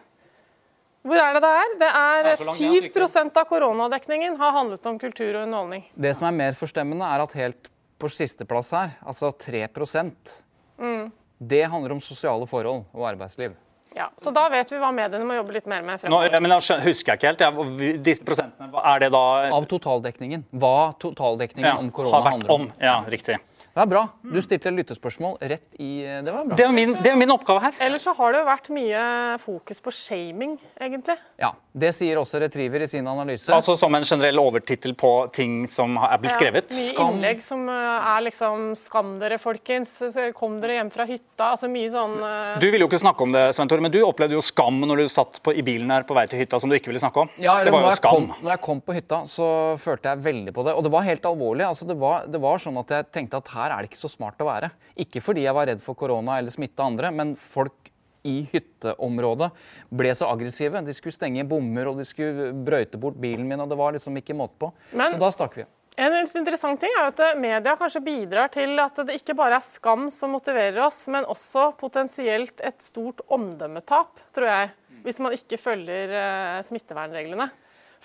Hvor 1.07 1.21
er 1.23 1.33
det 1.37 1.41
det 1.41 1.49
er? 1.55 1.73
Det 1.79 1.89
er 1.89 2.23
det 2.23 2.33
er 2.35 2.45
langt 2.45 2.93
7 2.93 3.37
av 3.39 3.45
koronadekningen 3.49 4.37
har 4.37 4.51
handlet 4.51 4.85
om 4.89 4.99
kultur 4.99 5.35
og 5.37 5.43
underholdning. 5.47 5.85
Det 5.95 6.15
som 6.17 6.27
er 6.27 6.35
mer 6.35 6.57
forstemmende, 6.59 7.05
er 7.05 7.23
at 7.23 7.33
helt 7.33 7.69
på 7.97 8.09
sisteplass 8.13 8.71
her, 8.71 8.97
altså 9.05 9.31
3 9.37 9.67
Mm. 10.77 11.11
Det 11.41 11.63
handler 11.65 11.91
om 11.93 11.99
sosiale 12.01 12.45
forhold 12.45 12.85
og 12.93 13.07
arbeidsliv. 13.09 13.55
Ja, 13.97 14.09
Så 14.17 14.31
da 14.33 14.43
vet 14.53 14.69
vi 14.71 14.77
hva 14.81 14.91
mediene 14.93 15.25
må 15.25 15.33
jobbe 15.39 15.55
litt 15.57 15.65
mer 15.69 15.81
med 15.85 16.03
Nå, 16.11 16.19
men 16.39 16.51
skjø- 16.61 16.79
husker 16.85 17.15
jeg 17.15 17.19
ikke 17.19 17.31
helt. 17.31 17.41
Jeg, 17.41 18.01
disse 18.05 18.25
prosentene, 18.27 18.69
hva 18.73 18.83
er 18.93 18.99
det 19.05 19.11
da 19.15 19.23
Av 19.57 19.65
totaldekningen. 19.65 20.43
Hva 20.53 20.93
totaldekningen 21.01 21.69
ja, 21.71 21.77
om 21.81 21.89
korona 21.91 22.21
handler 22.29 22.51
om. 22.53 22.67
om? 22.67 22.71
Ja, 22.81 22.99
riktig. 23.09 23.39
Det 23.77 23.83
er 23.83 23.89
bra. 23.91 23.99
Du 24.25 24.39
stilte 24.41 24.71
lyttespørsmål 24.73 25.35
rett 25.51 25.75
i 25.77 26.01
Det 26.01 26.33
var 26.33 26.47
bra. 26.47 26.55
Det 26.57 26.65
er 26.65 26.71
min, 26.73 26.95
det 26.97 27.11
er 27.11 27.17
min 27.19 27.29
oppgave 27.29 27.61
her. 27.61 27.75
Ellers 27.85 28.07
så 28.07 28.13
har 28.17 28.33
det 28.33 28.39
jo 28.41 28.47
vært 28.47 28.69
mye 28.73 29.01
fokus 29.37 29.83
på 29.85 29.91
shaming, 29.93 30.55
egentlig. 30.81 31.13
Ja, 31.37 31.51
Det 31.77 31.91
sier 31.93 32.17
også 32.17 32.39
Retriever 32.41 32.81
i 32.81 32.87
sin 32.89 33.05
analyse. 33.05 33.51
Altså 33.53 33.75
Som 33.77 33.93
en 33.93 34.05
generell 34.07 34.41
overtittel 34.41 34.95
på 34.97 35.11
ting 35.29 35.67
som 35.69 35.93
er 36.01 36.15
blitt 36.23 36.33
skrevet. 36.33 36.73
Ja, 36.73 37.05
mye 37.05 37.05
innlegg 37.11 37.43
som 37.45 37.67
uh, 37.69 38.15
er 38.15 38.23
liksom 38.25 38.71
'Skam 38.73 39.11
dere, 39.21 39.37
folkens'. 39.37 39.93
Kom 40.33 40.57
dere 40.63 40.79
hjem 40.79 40.89
fra 40.89 41.05
hytta. 41.05 41.51
Altså 41.51 41.69
mye 41.69 41.91
sånn 41.93 42.17
uh, 42.17 42.57
Du 42.57 42.65
ville 42.71 42.81
jo 42.81 42.89
ikke 42.89 43.03
snakke 43.05 43.27
om 43.27 43.37
det, 43.37 43.45
Svein 43.53 43.69
Tore, 43.69 43.85
men 43.85 43.93
du 43.93 43.99
opplevde 44.01 44.33
jo 44.33 44.41
skam 44.41 44.81
når 44.81 45.03
du 45.03 45.05
satt 45.13 45.37
på, 45.45 45.53
i 45.53 45.61
bilen 45.61 45.93
her 45.93 46.07
på 46.09 46.17
vei 46.17 46.25
til 46.25 46.41
hytta 46.41 46.57
som 46.57 46.73
du 46.73 46.79
ikke 46.79 46.89
ville 46.89 47.03
snakke 47.03 47.27
om. 47.27 47.29
Ja, 47.37 47.59
det 47.61 47.75
var 47.75 47.85
jo 47.85 47.93
skam. 48.01 48.25
kom, 48.25 48.41
når 48.41 48.55
jeg 48.55 48.63
kom 48.65 48.81
på 48.81 48.97
hytta, 48.97 49.21
så 49.29 49.77
følte 49.77 50.15
jeg 50.15 50.25
veldig 50.25 50.57
på 50.57 50.65
det. 50.65 50.73
Og 50.73 50.81
det 50.87 50.95
var 50.97 51.05
helt 51.05 51.29
alvorlig. 51.29 51.67
Altså, 51.69 51.85
det, 51.85 51.99
var, 52.01 52.25
det 52.25 52.41
var 52.41 52.65
sånn 52.65 52.81
at 52.81 52.97
jeg 52.97 53.11
tenkte 53.13 53.37
at 53.43 53.53
her 53.53 53.66
er 53.71 53.83
det 53.83 53.91
ikke 53.91 54.01
så 54.03 54.11
smart 54.11 54.41
å 54.43 54.47
være. 54.49 54.71
Ikke 54.97 55.21
fordi 55.23 55.43
jeg 55.45 55.55
var 55.57 55.67
redd 55.69 55.81
for 55.83 55.97
korona 55.99 56.37
eller 56.39 56.53
smitte 56.53 56.83
andre, 56.83 57.11
men 57.11 57.35
folk 57.35 57.91
i 58.27 58.41
hytteområdet 58.51 59.49
ble 59.93 60.11
så 60.17 60.27
aggressive. 60.31 60.81
De 60.85 60.95
skulle 60.95 61.15
stenge 61.15 61.45
bommer 61.47 61.87
og 61.91 61.99
de 62.01 62.05
skulle 62.07 62.51
brøyte 62.65 62.99
bort 62.99 63.19
bilen 63.21 63.47
min, 63.47 63.61
og 63.63 63.69
det 63.71 63.77
var 63.79 63.95
liksom 63.95 64.17
ikke 64.19 64.35
måte 64.37 64.57
på. 64.59 64.71
Men- 64.91 65.11
så 65.13 65.19
da 65.21 65.31
stakk 65.31 65.55
vi. 65.61 65.65
En 65.97 66.13
interessant 66.13 66.79
ting 66.79 66.91
er 66.93 67.07
at 67.07 67.19
eh, 67.25 67.39
media 67.41 67.73
kanskje 67.75 68.03
bidrar 68.05 68.51
til 68.53 68.77
at 68.79 68.99
det 69.07 69.15
ikke 69.17 69.33
bare 69.35 69.55
er 69.57 69.65
skam 69.65 70.11
som 70.13 70.29
motiverer 70.35 70.77
oss, 70.85 71.07
men 71.07 71.25
også 71.25 71.71
potensielt 71.79 72.61
et 72.61 72.77
stort 72.85 73.23
omdømmetap, 73.33 74.19
tror 74.35 74.45
jeg, 74.45 74.69
hvis 75.03 75.19
man 75.19 75.33
ikke 75.33 75.57
følger 75.57 76.13
eh, 76.13 76.61
smittevernreglene. 76.67 77.49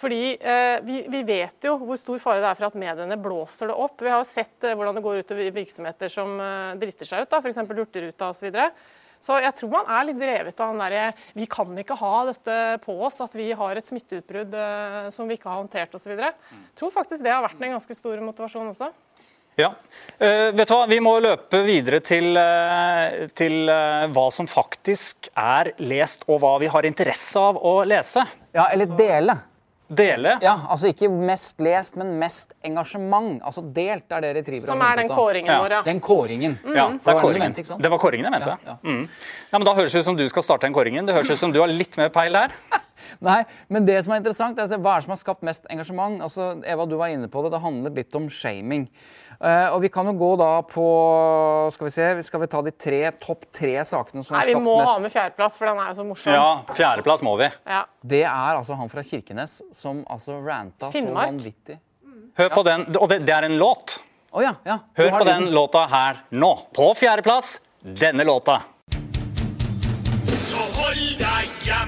Fordi 0.03 0.39
eh, 0.41 0.81
vi, 0.83 1.05
vi 1.09 1.21
vet 1.23 1.63
jo 1.63 1.77
hvor 1.79 1.99
stor 2.01 2.19
fare 2.19 2.41
det 2.43 2.49
er 2.49 2.59
for 2.59 2.67
at 2.73 2.79
mediene 2.81 3.19
blåser 3.23 3.71
det 3.71 3.77
opp. 3.79 4.01
Vi 4.03 4.11
har 4.11 4.19
jo 4.19 4.27
sett 4.27 4.67
eh, 4.67 4.75
hvordan 4.75 4.97
det 4.99 5.05
går 5.05 5.21
utover 5.23 5.53
virksomheter 5.55 6.11
som 6.11 6.33
eh, 6.43 6.73
driter 6.81 7.07
seg 7.07 7.23
ut, 7.23 7.31
da, 7.31 7.39
f.eks. 7.39 7.61
Hurtigruta 7.71 8.33
osv. 8.33 8.41
Så, 8.41 8.49
videre. 8.49 8.65
så 9.23 9.37
jeg 9.45 9.55
tror 9.61 9.71
man 9.77 9.93
er 9.95 10.09
litt 10.09 10.19
drevet 10.19 10.59
av 10.65 10.73
den 10.73 10.83
derre 10.83 11.05
Vi 11.39 11.47
kan 11.55 11.79
ikke 11.79 11.99
ha 12.01 12.11
dette 12.33 12.57
på 12.83 12.97
oss, 13.07 13.21
at 13.23 13.37
vi 13.39 13.47
har 13.55 13.79
et 13.79 13.93
smitteutbrudd 13.93 14.59
eh, 14.59 15.07
som 15.15 15.31
vi 15.31 15.39
ikke 15.39 15.53
har 15.53 15.63
håndtert 15.63 15.95
osv. 15.95 16.17
Jeg 16.19 16.35
tror 16.83 16.95
faktisk 16.99 17.23
det 17.23 17.37
har 17.37 17.47
vært 17.47 17.63
en 17.63 17.77
ganske 17.77 17.99
stor 18.01 18.27
motivasjon 18.27 18.75
også. 18.75 18.91
Ja. 19.61 19.69
Uh, 20.17 20.49
vet 20.57 20.65
du 20.65 20.73
hva? 20.73 20.83
Vi 20.89 20.99
må 21.05 21.13
løpe 21.21 21.61
videre 21.67 22.01
til, 22.03 22.33
uh, 22.41 23.29
til 23.37 23.69
uh, 23.69 24.09
hva 24.11 24.27
som 24.33 24.49
faktisk 24.49 25.29
er 25.37 25.75
lest, 25.85 26.25
og 26.27 26.41
hva 26.43 26.57
vi 26.63 26.73
har 26.73 26.89
interesse 26.89 27.39
av 27.39 27.61
å 27.61 27.83
lese. 27.85 28.25
Ja, 28.57 28.71
eller 28.73 28.89
dele. 28.97 29.37
Dele. 29.95 30.39
Ja, 30.41 30.55
altså 30.73 30.89
ikke 30.89 31.09
mest 31.13 31.61
lest, 31.61 31.97
men 32.01 32.15
mest 32.21 32.55
engasjement. 32.65 33.43
Altså 33.45 33.61
delt 33.75 34.13
er 34.13 34.21
det 34.25 34.31
Retriever 34.39 34.65
Som 34.65 34.81
er 34.81 34.97
den 35.03 35.09
kåringen 35.13 35.53
vår, 35.53 35.71
ja. 35.77 35.83
Den 35.87 36.01
kåringen. 36.01 36.59
Ja, 36.65 36.89
det 36.89 37.03
Det 37.05 37.13
var 37.13 37.21
kåringen. 37.21 37.41
mente, 37.49 37.61
ikke 37.61 37.69
sant? 37.75 37.83
Det 37.83 37.91
var 37.91 37.99
kåringen 37.99 38.25
jeg 38.25 38.33
mente. 38.33 38.49
Ja, 38.49 38.57
Ja, 38.65 38.77
ja. 38.83 38.91
Mm. 38.91 39.09
ja, 39.53 39.59
men 39.59 39.65
Da 39.69 39.75
høres 39.75 39.93
det 39.93 40.01
ut 40.01 40.05
som 40.05 40.17
du 40.17 40.29
skal 40.29 40.43
starte 40.43 40.67
den 40.67 40.73
kåringen. 40.75 41.07
Det 41.07 41.15
høres 41.15 41.31
ut 41.31 41.39
som 41.39 41.53
du 41.53 41.61
har 41.61 41.69
litt 41.69 41.97
mer 42.01 42.09
peil 42.09 42.33
der. 42.33 42.53
Nei, 43.21 43.43
men 43.73 43.89
det 43.89 43.99
som 44.05 44.15
er 44.15 44.23
interessant, 44.23 44.59
er 44.59 44.69
å 44.69 44.73
se 44.73 44.79
hva 44.81 44.95
er 44.97 45.03
det 45.03 45.07
som 45.07 45.15
har 45.17 45.21
skapt 45.21 45.45
mest 45.47 45.67
engasjement. 45.73 46.23
Altså, 46.25 46.53
Eva, 46.65 46.87
du 46.89 46.97
var 47.01 47.13
inne 47.13 47.29
på 47.33 47.43
det. 47.45 47.53
Det 47.55 47.63
handler 47.63 47.97
litt 47.99 48.17
om 48.19 48.31
shaming. 48.33 48.89
Uh, 49.43 49.73
og 49.75 49.81
vi 49.83 49.89
kan 49.91 50.07
jo 50.07 50.13
gå 50.15 50.29
da 50.39 50.51
på 50.71 50.83
Skal 51.75 51.89
vi 51.89 51.91
se, 51.91 52.05
skal 52.23 52.45
vi 52.45 52.47
ta 52.53 52.61
de 52.63 52.71
tre, 52.71 53.01
topp 53.19 53.49
tre 53.51 53.73
sakene 53.83 54.23
som 54.23 54.37
Nei, 54.37 54.45
har 54.45 54.47
Vi 54.47 54.55
skapt 54.55 54.63
må 54.69 54.77
ha 54.79 54.93
med 55.03 55.11
fjerdeplass, 55.11 55.57
for 55.59 55.67
den 55.67 55.81
er 55.83 55.89
jo 55.91 55.97
så 55.99 56.05
morsom. 56.07 56.37
Ja, 56.37 56.77
Fjerdeplass 56.79 57.25
må 57.27 57.35
vi. 57.41 57.49
Ja. 57.67 57.81
Det 58.07 58.23
er 58.23 58.61
altså 58.61 58.79
han 58.79 58.93
fra 58.93 59.03
Kirkenes 59.03 59.59
som 59.75 60.05
altså 60.07 60.39
ranta 60.47 60.93
så 60.95 61.03
vanvittig. 61.11 61.81
Hør 62.39 62.55
på 62.55 62.63
den. 62.71 62.87
Og 62.95 63.11
det, 63.11 63.25
det 63.27 63.35
er 63.35 63.49
en 63.49 63.59
låt. 63.59 63.99
Å 64.33 64.41
ja, 64.45 64.55
ja. 64.65 64.79
Hør 64.97 65.11
på 65.19 65.25
den 65.29 65.51
låta 65.53 65.89
her 65.91 66.23
nå. 66.31 66.53
På 66.73 66.93
fjerdeplass 66.97 67.59
denne 67.83 68.25
låta. 68.25 68.63
Så 70.47 70.63
hold 70.79 71.19
deg 71.19 71.67
hjemme, 71.67 71.82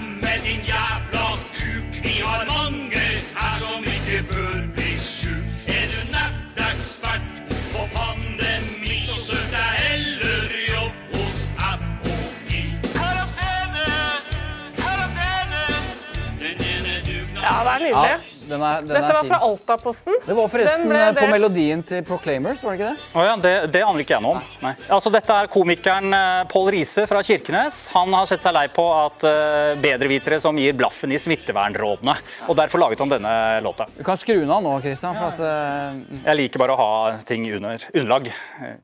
dugnaden 17.85 18.11
ja, 18.11 18.17
nydelig. 18.19 18.49
den 18.49 18.65
er, 18.65 18.81
den 18.81 18.91
Dette 18.91 19.11
er 19.11 19.17
var 19.17 19.27
fin. 19.27 19.31
fra 19.31 19.39
Altaposten. 19.47 20.19
Det 20.27 20.37
var 20.39 20.51
forresten 20.53 20.93
eh, 20.93 21.05
på 21.09 21.21
delt. 21.21 21.33
melodien 21.35 21.85
til 21.87 22.05
Proclaimers, 22.09 22.63
var 22.65 22.75
det 22.75 22.81
ikke 22.81 22.91
det? 22.91 23.09
Å 23.15 23.25
ja, 23.27 23.35
det, 23.47 23.53
det 23.75 23.83
aner 23.87 24.05
ikke 24.05 24.17
jeg 24.17 24.25
noe 24.25 24.39
om. 24.39 24.53
Nei. 24.65 24.75
Altså, 24.97 25.13
dette 25.15 25.39
er 25.41 25.51
komikeren 25.53 26.19
eh, 26.19 26.43
Pål 26.53 26.71
Riise 26.77 27.07
fra 27.11 27.23
Kirkenes. 27.27 27.81
Han 27.95 28.15
har 28.17 28.31
sett 28.31 28.45
seg 28.45 28.57
lei 28.57 28.67
på 28.75 28.85
at 28.95 29.27
uh, 29.27 29.75
bedrevitere 29.81 30.41
som 30.43 30.59
gir 30.61 30.77
blaffen 30.79 31.15
i 31.15 31.21
smittevernrådene. 31.21 32.17
Og 32.49 32.59
derfor 32.59 32.83
laget 32.85 33.05
han 33.05 33.13
denne 33.13 33.35
låta. 33.65 33.89
Du 33.97 34.05
kan 34.07 34.21
skru 34.21 34.39
den 34.41 34.53
av 34.55 34.63
nå, 34.65 34.77
Christian. 34.85 35.19
For 35.19 35.35
at, 35.35 35.43
uh... 35.45 36.23
Jeg 36.25 36.41
liker 36.43 36.65
bare 36.65 36.77
å 36.77 36.81
ha 36.81 36.95
ting 37.29 37.47
under 37.53 37.85
underlag. 37.93 38.33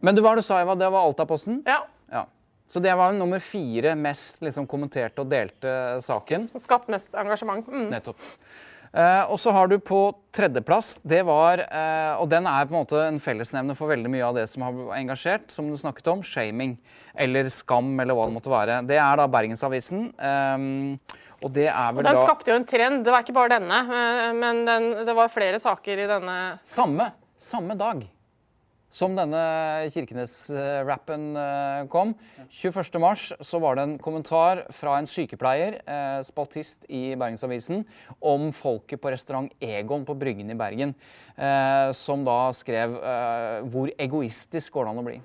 men 0.01 0.17
du, 0.17 0.23
hva 0.23 0.33
var 0.33 0.41
det 0.41 0.47
du 0.47 0.51
sa, 0.51 0.61
Eva? 0.65 0.77
Det 0.79 0.91
var 0.93 1.09
Altaposten? 1.09 1.65
Ja, 1.69 1.85
Ja. 2.13 2.27
Så 2.71 2.79
det 2.79 2.93
var 2.95 3.13
nummer 3.13 3.41
fire 3.43 3.97
mest 3.99 4.43
liksom, 4.47 4.67
kommenterte 4.71 5.25
og 5.25 5.31
delte 5.31 5.73
saken. 6.07 6.47
Som 6.47 6.63
skapte 6.63 6.93
mest 6.95 7.17
engasjement. 7.19 7.67
Mm. 7.67 7.89
Nettopp. 7.91 8.23
Eh, 8.90 9.22
og 9.31 9.38
så 9.38 9.53
har 9.55 9.68
du 9.70 9.76
på 9.79 10.00
tredjeplass, 10.35 10.96
det 11.07 11.20
var, 11.26 11.61
eh, 11.62 12.14
og 12.18 12.26
den 12.31 12.46
er 12.50 12.66
på 12.66 12.74
en 12.74 12.81
måte 12.81 12.98
en 13.07 13.20
fellesnevner 13.22 13.79
for 13.79 13.92
veldig 13.92 14.11
mye 14.11 14.24
av 14.26 14.35
det 14.40 14.48
som 14.50 14.64
har 14.66 14.96
engasjert, 14.98 15.46
som 15.55 15.68
du 15.70 15.76
snakket 15.79 16.11
om, 16.11 16.24
shaming, 16.26 16.74
eller 17.14 17.46
skam, 17.55 17.92
eller 18.03 18.18
hva 18.18 18.26
det 18.26 18.35
måtte 18.35 18.50
være. 18.50 18.81
Det 18.88 18.98
er 18.98 19.20
da 19.20 19.29
Bergensavisen. 19.31 20.09
ehm, 20.18 20.98
og 21.40 21.53
det 21.55 21.68
er 21.70 21.92
vel 21.94 22.05
Den 22.05 22.14
da 22.18 22.26
skapte 22.26 22.50
jo 22.50 22.57
en 22.59 22.66
trend. 22.68 23.05
Det 23.05 23.12
var 23.14 23.22
ikke 23.22 23.38
bare 23.38 23.61
denne, 23.61 23.79
eh, 23.94 24.33
men 24.37 24.64
den, 24.66 24.90
det 25.07 25.14
var 25.16 25.29
flere 25.29 25.62
saker 25.62 26.03
i 26.03 26.09
denne 26.11 26.59
samme, 26.62 27.12
samme 27.38 27.79
dag. 27.79 28.03
Som 28.90 29.14
denne 29.14 29.40
Kirkenes-rappen 29.94 31.29
eh, 31.38 31.85
kom. 31.92 32.14
21.3 32.50 33.44
så 33.46 33.61
var 33.62 33.79
det 33.79 33.87
en 33.87 33.96
kommentar 34.03 34.64
fra 34.74 34.96
en 34.98 35.09
sykepleier, 35.09 35.79
eh, 35.87 36.18
spaltist 36.26 36.85
i 36.90 37.14
Bergensavisen, 37.14 37.85
om 38.18 38.50
folket 38.55 39.00
på 39.00 39.14
restaurant 39.14 39.53
Egon 39.62 40.05
på 40.09 40.18
Bryggen 40.18 40.50
i 40.50 40.59
Bergen, 40.59 40.94
eh, 41.37 41.92
som 41.96 42.26
da 42.26 42.42
skrev 42.57 42.98
eh, 42.98 43.57
hvor 43.70 43.94
egoistisk 43.96 44.74
går 44.74 44.88
det 44.88 44.94
an 44.94 45.03
å 45.05 45.07
bli. 45.07 45.18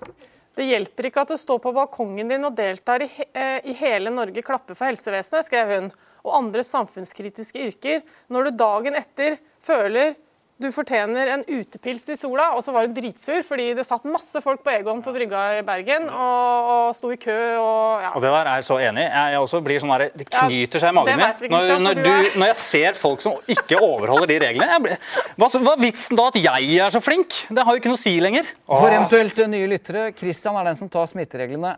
Det 0.56 0.70
hjelper 0.70 1.10
ikke 1.10 1.26
at 1.26 1.34
du 1.34 1.40
står 1.40 1.60
på 1.60 1.74
balkongen 1.76 2.30
din 2.32 2.48
og 2.48 2.56
deltar 2.56 3.04
i, 3.04 3.10
eh, 3.34 3.66
i 3.68 3.74
Hele 3.76 4.14
Norge 4.14 4.46
klapper 4.46 4.78
for 4.78 4.88
helsevesenet, 4.88 5.50
skrev 5.50 5.74
hun, 5.74 5.90
og 6.26 6.38
andre 6.38 6.64
samfunnskritiske 6.66 7.66
yrker, 7.68 8.06
når 8.32 8.48
du 8.48 8.62
dagen 8.62 8.96
etter 8.98 9.36
føler 9.66 10.16
du 10.56 10.70
fortjener 10.72 11.28
en 11.34 11.42
utepils 11.52 12.06
i 12.14 12.16
sola, 12.16 12.46
og 12.56 12.62
så 12.64 12.72
var 12.72 12.86
hun 12.88 12.94
dritsur 12.96 13.42
fordi 13.44 13.74
det 13.76 13.84
satt 13.84 14.06
masse 14.08 14.40
folk 14.44 14.62
på 14.64 14.72
Egon 14.72 15.02
på 15.04 15.12
brygga 15.12 15.42
i 15.58 15.64
Bergen 15.68 16.06
og, 16.08 16.70
og 16.72 16.96
sto 16.96 17.12
i 17.12 17.18
kø 17.20 17.36
og 17.60 18.06
ja. 18.06 18.14
Og 18.16 18.24
det 18.24 18.32
der 18.32 18.50
er 18.54 18.62
jeg 18.62 18.68
så 18.70 18.78
enig 18.88 19.04
i. 19.04 19.10
Jeg 19.34 19.42
også 19.44 19.62
blir 19.66 19.84
sånn 19.84 19.92
der, 19.92 20.06
Det 20.16 20.30
knyter 20.30 20.84
seg 20.86 20.94
i 20.94 20.96
magen 20.96 21.20
min 21.20 21.52
når, 21.52 21.84
når, 22.00 22.32
når 22.40 22.52
jeg 22.54 22.60
ser 22.62 23.00
folk 23.00 23.26
som 23.26 23.36
ikke 23.52 23.82
overholder 23.84 24.32
de 24.32 24.40
reglene. 24.46 24.72
Jeg 24.78 24.86
blir, 24.88 25.04
hva, 25.36 25.52
hva 25.60 25.76
er 25.76 25.84
vitsen 25.84 26.22
da 26.22 26.30
at 26.32 26.40
jeg 26.40 26.72
er 26.88 26.96
så 26.96 27.04
flink? 27.04 27.36
Det 27.52 27.68
har 27.68 27.76
jo 27.76 27.84
ikke 27.84 27.92
noe 27.92 28.00
å 28.00 28.06
si 28.06 28.16
lenger. 28.24 28.56
For 28.72 28.88
eventuelt 28.88 29.44
eh, 29.44 29.52
nye 29.52 29.68
lyttere, 29.76 30.08
Christian 30.16 30.56
er 30.62 30.72
den 30.72 30.80
som 30.80 30.92
tar 30.94 31.12
smittereglene 31.12 31.76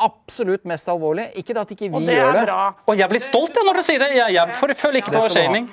absolutt 0.00 0.62
mest 0.70 0.88
alvorlig. 0.88 1.26
Ikke 1.36 1.52
det 1.52 1.64
at 1.66 1.72
ikke 1.74 1.90
vi 1.90 2.06
det 2.06 2.14
gjør 2.16 2.30
er 2.30 2.38
det. 2.38 2.44
bra. 2.48 2.60
Og 2.88 2.96
jeg 2.96 3.10
blir 3.10 3.20
stolt 3.20 3.58
jeg, 3.58 3.66
når 3.66 3.80
dere 3.80 3.84
sier 3.90 4.04
det. 4.06 4.12
Jeg, 4.16 4.36
jeg 4.38 4.76
føler 4.80 5.02
ikke 5.02 5.12
på 5.18 5.26
shaming. 5.34 5.66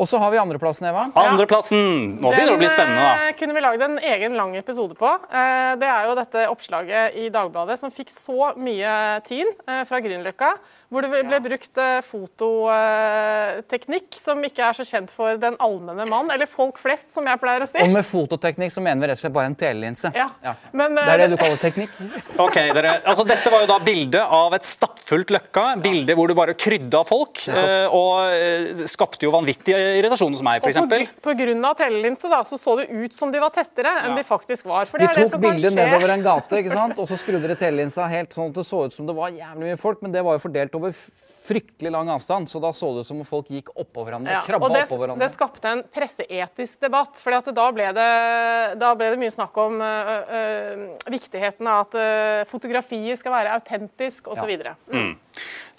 Og 0.00 0.08
så 0.08 0.16
har 0.22 0.30
vi 0.32 0.38
andreplassen, 0.40 0.86
Eva. 0.88 1.02
Andreplassen. 1.20 2.16
Nå 2.22 2.30
begynner 2.32 2.54
det 2.54 2.56
å 2.56 2.60
bli 2.62 2.68
spennende, 2.72 3.02
da. 3.04 3.26
eh, 3.28 3.34
kunne 3.36 3.52
vi 3.56 3.60
lagd 3.60 3.82
en 3.84 3.98
egen 3.98 4.36
lang 4.38 4.54
episode 4.56 4.96
på. 4.96 5.10
Eh, 5.28 5.76
Det 5.76 5.88
er 5.92 6.06
jo 6.08 6.14
dette 6.16 6.46
oppslaget 6.48 7.16
i 7.20 7.28
Dagbladet 7.28 7.76
som 7.78 7.92
fikk 7.92 8.08
så 8.08 8.54
mye 8.56 9.20
tyn 9.28 9.46
eh, 9.68 9.82
fra 9.84 10.00
Grünerløkka. 10.00 10.54
Hvor 10.90 11.04
det 11.06 11.10
ble 11.22 11.38
brukt 11.44 11.76
eh, 11.78 12.00
fototeknikk 12.02 14.16
som 14.18 14.40
ikke 14.42 14.64
er 14.66 14.74
så 14.74 14.82
kjent 14.86 15.10
for 15.14 15.36
den 15.38 15.54
allmenne 15.62 16.02
mann, 16.10 16.30
eller 16.34 16.48
folk 16.50 16.80
flest, 16.82 17.12
som 17.14 17.22
jeg 17.30 17.38
pleier 17.38 17.62
å 17.62 17.66
si. 17.70 17.78
Og 17.84 17.92
med 17.94 18.02
fototeknikk 18.06 18.72
så 18.74 18.82
mener 18.82 19.04
vi 19.04 19.08
rett 19.12 19.20
og 19.20 19.22
slett 19.22 19.34
bare 19.36 19.46
en 19.52 19.54
telelinse. 19.58 20.10
Ja. 20.16 20.26
Men, 20.74 20.94
Det 20.98 21.04
er 21.06 21.18
det 21.22 21.26
eh, 21.28 21.30
du 21.30 21.36
kaller 21.38 21.60
teknikk? 21.62 21.90
Ok, 22.40 22.56
dere, 22.74 22.96
altså 23.04 23.24
Dette 23.28 23.50
var 23.52 23.60
jo 23.62 23.68
da 23.70 23.76
bildet 23.84 24.22
av 24.34 24.54
et 24.56 24.64
stappfullt 24.66 25.30
Løkka. 25.34 25.64
Bilde 25.84 26.14
hvor 26.18 26.26
du 26.30 26.34
bare 26.38 26.54
krydda 26.58 27.04
folk. 27.06 27.42
eh, 27.46 27.86
Og 27.94 28.86
skapte 28.90 29.22
jo 29.26 29.30
vanvittig 29.34 29.74
irritasjon 29.76 30.34
hos 30.34 30.42
meg, 30.42 30.58
f.eks. 30.64 30.76
Pga. 30.90 30.98
på 31.22 31.32
grunn 31.38 31.62
av 31.70 31.74
telelinse 31.78 32.26
da, 32.32 32.40
så 32.46 32.58
så 32.58 32.74
det 32.80 32.88
ut 32.90 33.14
som 33.14 33.30
de 33.30 33.38
var 33.42 33.50
tettere 33.54 33.92
enn 34.08 34.16
de 34.18 34.24
faktisk 34.26 34.66
var. 34.70 34.86
For 34.90 34.98
De 34.98 35.06
det 35.06 35.12
er 35.14 35.22
tok 35.30 35.40
bildet 35.46 35.72
nedover 35.76 36.10
en 36.16 36.24
gate, 36.26 36.52
ikke 36.64 36.74
sant? 36.74 36.98
og 36.98 37.06
så 37.10 37.14
skrudde 37.20 37.46
de 37.46 37.54
telelinsa 37.60 38.02
helt 38.10 38.34
sånn 38.34 38.50
at 38.50 38.56
det 38.58 38.66
så 38.66 38.78
ut 38.88 38.94
som 38.96 39.04
det 39.06 39.14
var 39.16 39.30
jævlig 39.34 39.64
mye 39.70 39.78
folk, 39.80 39.98
men 40.02 40.10
det 40.14 40.22
var 40.26 40.32
jo 40.38 40.42
fordelt 40.42 40.74
over 40.74 40.79
f- 40.88 41.10
fryktelig 41.50 41.90
lang 41.92 42.08
avstand, 42.08 42.48
så 42.48 42.60
da 42.60 42.70
så 42.72 42.94
det 42.94 43.00
ut 43.00 43.06
som 43.06 43.18
om 43.20 43.24
folk 43.24 43.48
gikk 43.48 43.68
oppå 43.76 44.04
hverandre. 44.06 44.30
Ja, 44.32 44.40
krabba 44.40 44.66
og 44.66 44.72
det, 44.72 44.82
oppå 44.88 44.98
det 45.18 45.30
skapte 45.30 45.64
en 45.68 45.82
presseetisk 45.92 46.80
debatt. 46.80 47.18
For 47.20 47.30
da, 47.52 47.70
ble 47.72 47.92
det- 47.92 48.78
da 48.78 48.94
ble 48.94 49.10
det 49.10 49.18
mye 49.18 49.30
snakk 49.30 49.56
om 49.58 49.80
øh, 49.80 50.12
øh, 50.30 50.88
viktigheten 51.10 51.66
av 51.66 51.86
at 51.88 51.94
øh, 51.94 52.44
fotografiet 52.46 53.18
skal 53.18 53.32
være 53.32 53.52
autentisk 53.58 54.28
osv. 54.28 54.48
Ja. 54.64 54.74
Mm. 54.92 55.16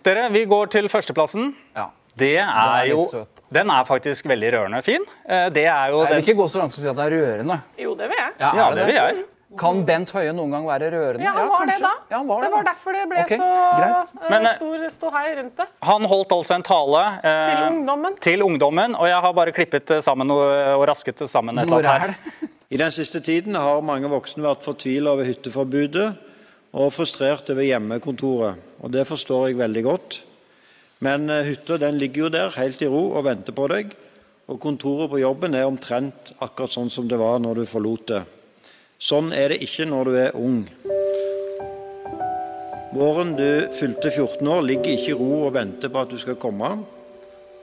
Dere, 0.03 0.29
vi 0.31 0.45
går 0.45 0.69
til 0.69 0.87
førsteplassen. 0.89 1.55
Ja. 1.75 1.89
Det 2.17 2.37
er 2.37 2.47
er 2.49 2.85
jo 2.89 3.05
søt. 3.07 3.27
Den 3.53 3.69
er 3.69 3.83
faktisk 3.87 4.25
veldig 4.27 4.49
rørende 4.53 4.81
fin. 4.83 5.01
Eh, 5.25 5.49
Det 5.49 5.65
er 5.65 5.89
jo 5.89 6.01
Jeg 6.03 6.07
vil 6.09 6.15
den 6.17 6.23
ikke 6.25 6.35
gå 6.41 6.47
så 6.49 6.59
langt 6.59 6.73
som 6.73 6.83
å 6.83 6.85
si 6.85 6.89
at 6.89 6.95
det 6.95 7.05
er 7.05 7.15
rørende. 7.15 7.61
Jo, 7.77 7.95
det 7.95 8.09
vil 8.09 8.17
jeg. 8.17 8.33
Ja, 8.39 8.51
er 8.69 8.75
det 8.75 8.85
vil 8.87 8.95
jeg. 8.95 9.25
Kan 9.59 9.81
Bent 9.87 10.13
Høie 10.15 10.31
noen 10.35 10.53
gang 10.53 10.67
være 10.69 10.87
rørende? 10.93 11.25
Ja, 11.25 11.33
han 11.35 11.49
var 11.51 11.65
det 11.67 11.75
da. 11.83 11.91
Ja, 12.07 12.17
han 12.21 12.27
var 12.29 12.39
det 12.39 12.47
det, 12.47 12.51
var 12.53 12.63
da. 12.63 12.71
derfor 12.71 12.95
det 12.95 13.03
ble 13.11 13.23
okay, 13.25 13.37
så 13.41 13.49
øh, 13.51 14.29
Men, 14.29 14.47
eh, 14.47 14.55
stor 14.55 14.85
ståhei 14.95 15.35
rundt 15.41 15.59
det. 15.59 15.67
Han 15.89 16.07
holdt 16.13 16.35
altså 16.37 16.55
en 16.55 16.65
tale 16.69 17.03
eh, 17.19 17.43
Til 17.49 17.63
ungdommen. 17.67 18.17
til 18.23 18.45
ungdommen, 18.47 18.95
og 18.95 19.09
jeg 19.11 19.19
har 19.27 19.35
bare 19.41 19.51
klippet 19.55 19.87
det 19.91 19.99
sammen 20.07 20.31
og, 20.31 20.41
og 20.79 20.87
rasket 20.87 21.19
det 21.19 21.29
sammen. 21.29 21.59
et 21.59 21.67
eller 21.67 21.77
annet 21.77 21.91
er 21.91 21.99
her. 22.07 22.49
I 22.71 22.79
den 22.79 22.91
siste 22.95 23.19
tiden 23.19 23.55
har 23.59 23.81
mange 23.83 24.07
voksne 24.07 24.45
vært 24.45 24.63
fortvila 24.63 25.11
over 25.17 25.27
hytteforbudet 25.27 26.09
og 26.71 26.93
frustrert 26.95 27.49
over 27.51 27.67
hjemmekontoret. 27.67 28.55
Og 28.79 28.91
Det 28.91 29.03
forstår 29.07 29.49
jeg 29.49 29.59
veldig 29.59 29.83
godt. 29.83 30.21
Men 31.03 31.29
eh, 31.29 31.43
hytta 31.49 31.77
den 31.81 31.97
ligger 31.99 32.29
jo 32.29 32.29
der 32.29 32.55
helt 32.55 32.81
i 32.81 32.87
ro 32.87 33.09
og 33.11 33.25
venter 33.27 33.51
på 33.51 33.67
deg. 33.67 33.97
Og 34.47 34.59
kontoret 34.59 35.11
på 35.11 35.19
jobben 35.19 35.55
er 35.55 35.67
omtrent 35.67 36.31
akkurat 36.39 36.71
sånn 36.71 36.89
som 36.91 37.07
det 37.09 37.19
var 37.19 37.39
når 37.43 37.61
du 37.61 37.65
forlot 37.67 38.07
det. 38.07 38.21
Sånn 39.01 39.31
er 39.33 39.49
det 39.49 39.63
ikke 39.65 39.87
når 39.89 40.05
du 40.05 40.15
er 40.21 40.35
ung. 40.37 40.59
Våren 42.93 43.31
du 43.33 43.73
fylte 43.73 44.11
14 44.11 44.45
år, 44.45 44.61
ligger 44.61 44.93
ikke 44.93 45.15
i 45.15 45.17
ro 45.17 45.29
og 45.47 45.55
venter 45.55 45.89
på 45.89 46.03
at 46.03 46.13
du 46.13 46.19
skal 46.21 46.37
komme. 46.37 46.69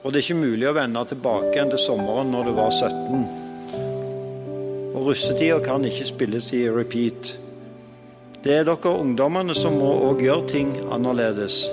Og 0.03 0.11
det 0.11 0.19
er 0.19 0.25
ikke 0.25 0.41
mulig 0.41 0.67
å 0.67 0.75
vende 0.75 1.05
tilbake 1.07 1.53
igjen 1.53 1.71
til 1.71 1.79
sommeren 1.79 2.35
når 2.35 2.49
du 2.49 2.53
var 2.59 2.75
17. 2.75 3.23
Og 4.91 5.07
russetida 5.07 5.63
kan 5.63 5.87
ikke 5.87 6.11
spilles 6.11 6.51
i 6.59 6.65
repeat. 6.67 7.31
Det 8.43 8.59
er 8.59 8.67
dere 8.67 8.95
ungdommene 8.99 9.55
som 9.55 9.79
må 9.79 9.95
òg 10.09 10.27
gjøre 10.27 10.47
ting 10.51 10.75
annerledes. 10.91 11.63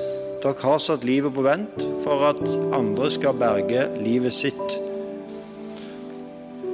Dere 0.46 0.62
har 0.62 0.78
satt 0.78 1.02
livet 1.08 1.34
på 1.34 1.42
vent 1.42 1.74
for 2.06 2.28
at 2.30 2.42
andre 2.70 3.10
skal 3.10 3.34
berge 3.42 3.88
livet 3.98 4.34
sitt. 4.44 4.78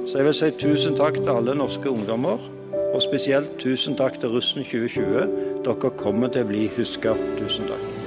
Så 0.05 0.19
jeg 0.19 0.29
vil 0.29 0.37
si 0.37 0.57
tusen 0.61 0.93
takk 0.99 1.23
til 1.23 1.33
alle 1.39 1.57
norske 1.57 1.89
ungdommer, 1.89 2.52
og 2.93 3.01
spesielt 3.01 3.55
tusen 3.61 3.97
takk 3.97 4.19
til 4.21 4.35
Russen 4.35 4.63
2020. 4.63 5.63
Dere 5.65 5.91
kommer 5.97 6.29
til 6.33 6.45
å 6.45 6.49
bli 6.51 6.67
huska. 6.77 7.17
Tusen 7.41 7.69
takk. 7.71 7.89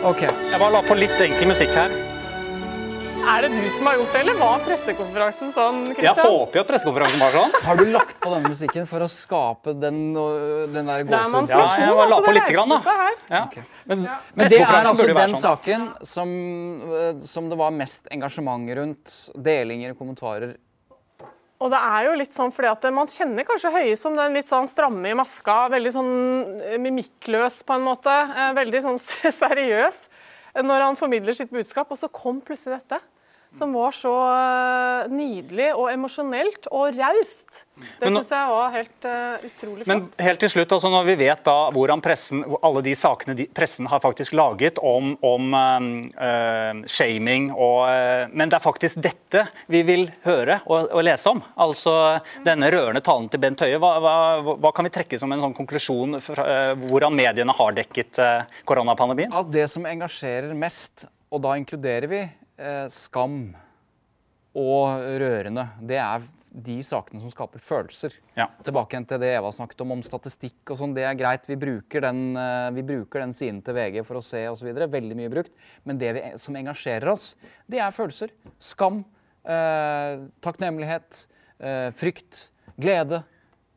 Ok. 0.00 0.22
Jeg 0.24 0.56
bare 0.56 0.72
la 0.72 0.80
på 0.86 0.94
litt 0.96 1.18
enkel 1.20 1.50
musikk 1.50 1.74
her. 1.76 1.92
Er 3.20 3.44
det 3.44 3.50
du 3.52 3.66
som 3.68 3.84
har 3.90 3.98
gjort 3.98 4.14
det, 4.14 4.20
eller 4.22 4.38
var 4.40 4.62
pressekonferansen 4.64 5.50
sånn, 5.52 5.80
Jeg 6.00 6.14
håper 6.16 6.56
jo 6.56 6.62
at 6.62 6.70
pressekonferansen 6.70 7.20
var 7.20 7.34
sånn. 7.36 7.52
Har 7.66 7.76
du 7.76 7.84
lagt 7.92 8.14
på 8.22 8.32
denne 8.32 8.48
musikken 8.54 8.88
for 8.88 9.04
å 9.04 9.08
skape 9.12 9.74
den, 9.76 9.98
øh, 10.16 10.64
den 10.72 10.88
der 10.88 11.02
er? 11.02 11.04
Ja, 11.04 11.20
jeg 11.28 11.44
bare 11.44 12.08
la 12.08 12.16
altså. 12.16 12.22
på 12.24 12.32
Det 12.32 12.38
litt 12.38 12.48
grann, 12.54 12.72
da. 12.72 12.80
Ja. 13.28 13.42
Men, 13.84 14.08
Men 14.34 14.48
det 14.48 14.62
er 14.62 14.72
altså 14.78 15.06
den 15.10 15.36
sånn. 15.36 15.44
saken 15.44 15.86
som, 16.14 16.32
øh, 16.88 17.20
som 17.28 17.52
det 17.52 17.60
var 17.60 17.76
mest 17.76 18.08
engasjement 18.10 18.72
rundt. 18.80 19.14
Delinger, 19.36 19.92
og 19.92 20.00
kommentarer. 20.00 20.56
Og 21.60 21.68
det 21.68 21.80
er 21.84 22.06
jo 22.06 22.16
litt 22.16 22.32
sånn 22.32 22.52
fordi 22.54 22.70
at 22.70 22.86
man 22.96 23.10
kjenner 23.10 23.44
kanskje 23.44 23.72
Høie 23.74 23.96
som 24.00 24.16
den 24.16 24.36
litt 24.38 24.48
sånn 24.48 24.68
stramme 24.68 25.12
i 25.12 25.16
maska, 25.18 25.66
veldig 25.74 25.92
sånn 25.92 26.12
eh, 26.64 26.78
mimikkløs 26.80 27.60
på 27.68 27.76
en 27.76 27.84
måte, 27.84 28.14
eh, 28.32 28.52
veldig 28.56 28.80
sånn 28.86 29.00
seriøs 29.42 30.06
når 30.64 30.82
han 30.82 30.98
formidler 30.98 31.36
sitt 31.36 31.52
budskap, 31.52 31.92
og 31.92 31.98
så 32.00 32.08
kom 32.10 32.40
plutselig 32.42 32.80
dette. 32.80 32.98
Som 33.52 33.72
var 33.74 33.94
så 33.94 34.12
eh, 34.30 35.10
nydelig 35.10 35.72
og 35.74 35.90
emosjonelt 35.90 36.68
og 36.70 36.94
raust. 36.94 37.64
Det 38.00 38.10
syns 38.10 38.30
jeg 38.32 38.50
var 38.52 38.72
helt 38.74 39.06
uh, 39.08 39.44
utrolig 39.46 39.84
flott. 39.84 39.90
Men 39.90 40.26
helt 40.26 40.40
til 40.42 40.52
slutt, 40.52 40.72
altså 40.76 40.90
når 40.92 41.06
vi 41.08 41.14
vet 41.22 41.42
da 41.46 41.56
hvordan 41.74 42.02
pressen, 42.04 42.42
alle 42.60 42.82
de 42.84 42.94
sakene 42.98 43.36
de, 43.38 43.46
pressen 43.56 43.88
har 43.90 44.02
faktisk 44.02 44.34
laget 44.36 44.80
om, 44.84 45.14
om 45.24 45.56
eh, 45.56 45.86
eh, 46.26 46.82
shaming 46.90 47.50
og 47.54 47.78
uh, 47.88 48.28
Men 48.32 48.52
det 48.52 48.58
er 48.58 48.64
faktisk 48.64 49.00
dette 49.02 49.46
vi 49.70 49.82
vil 49.86 50.06
høre 50.26 50.60
og, 50.66 50.90
og 50.92 51.04
lese 51.06 51.32
om. 51.32 51.40
Altså 51.60 51.94
denne 52.44 52.70
rørende 52.72 53.02
talen 53.04 53.30
til 53.32 53.42
Bent 53.42 53.64
Høie. 53.64 53.78
Hva, 53.80 53.94
hva, 54.04 54.16
hva 54.60 54.74
kan 54.76 54.86
vi 54.86 54.92
trekke 54.94 55.18
som 55.20 55.32
en 55.32 55.42
sånn 55.42 55.56
konklusjon 55.56 56.20
fra 56.24 56.74
hvordan 56.84 57.14
mediene 57.16 57.54
har 57.56 57.74
dekket 57.76 58.20
koronapandemien? 58.68 59.32
Av 59.32 59.48
det 59.50 59.66
som 59.72 59.86
engasjerer 59.88 60.52
mest, 60.58 61.06
og 61.30 61.42
da 61.44 61.56
inkluderer 61.58 62.10
vi 62.10 62.22
skam 62.92 63.38
og 64.58 65.04
rørende, 65.22 65.64
det 65.86 65.96
er 66.02 66.24
de 66.50 66.80
sakene 66.82 67.22
som 67.22 67.30
skaper 67.30 67.62
følelser. 67.62 68.14
Ja. 68.34 68.48
Tilbake 68.66 68.96
igjen 68.96 69.06
til 69.08 69.20
det 69.22 69.30
Eva 69.36 69.52
snakket 69.54 69.84
om, 69.84 69.94
om 69.94 70.02
statistikk 70.04 70.72
og 70.72 70.80
sånn. 70.80 70.94
Det 70.96 71.04
er 71.06 71.18
greit, 71.18 71.46
vi 71.48 71.58
bruker 71.60 72.04
den, 72.04 72.22
eh, 72.38 72.70
vi 72.74 72.84
bruker 72.86 73.22
den 73.22 73.34
siden 73.36 73.60
til 73.64 73.76
VG 73.76 74.02
for 74.06 74.18
å 74.18 74.24
se 74.24 74.42
osv. 74.50 74.70
Veldig 74.74 75.18
mye 75.18 75.32
brukt. 75.32 75.54
Men 75.86 76.00
det 76.00 76.12
vi, 76.16 76.24
som 76.42 76.58
engasjerer 76.58 77.12
oss, 77.12 77.34
det 77.70 77.82
er 77.82 77.94
følelser. 77.94 78.34
Skam, 78.58 79.04
eh, 79.44 80.26
takknemlighet, 80.42 81.26
eh, 81.60 81.90
frykt, 81.94 82.48
glede. 82.80 83.22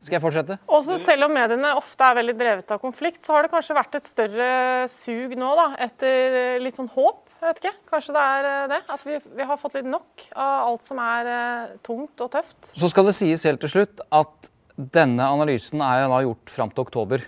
Skal 0.04 0.18
jeg 0.18 0.24
fortsette? 0.26 0.58
Også 0.68 0.98
selv 1.00 1.24
om 1.24 1.32
mediene 1.32 1.70
ofte 1.78 2.04
er 2.04 2.18
veldig 2.18 2.34
drevet 2.36 2.72
av 2.74 2.80
konflikt, 2.82 3.22
så 3.24 3.36
har 3.36 3.46
det 3.46 3.54
kanskje 3.54 3.76
vært 3.78 3.94
et 3.96 4.04
større 4.04 4.88
sug 4.92 5.32
nå 5.38 5.54
da, 5.56 5.68
etter 5.86 6.36
eh, 6.40 6.58
litt 6.60 6.76
sånn 6.76 6.90
håp. 6.92 7.23
Jeg 7.44 7.52
vet 7.52 7.58
ikke. 7.60 7.74
Kanskje 7.92 8.14
det 8.16 8.20
er 8.24 8.46
eh, 8.48 8.66
det? 8.72 8.80
At 8.94 9.02
vi, 9.04 9.18
vi 9.36 9.44
har 9.44 9.58
fått 9.60 9.74
litt 9.76 9.88
nok 9.88 10.22
av 10.32 10.70
alt 10.70 10.86
som 10.86 11.00
er 11.04 11.28
eh, 11.28 11.74
tungt 11.84 12.22
og 12.24 12.30
tøft. 12.32 12.70
Så 12.72 12.88
skal 12.88 13.04
det 13.10 13.12
sies 13.18 13.44
helt 13.44 13.60
til 13.60 13.72
slutt 13.74 14.00
at 14.08 14.48
denne 14.96 15.26
analysen 15.28 15.82
er 15.84 16.06
da 16.08 16.22
gjort 16.24 16.50
fram 16.54 16.72
til 16.72 16.86
oktober. 16.86 17.26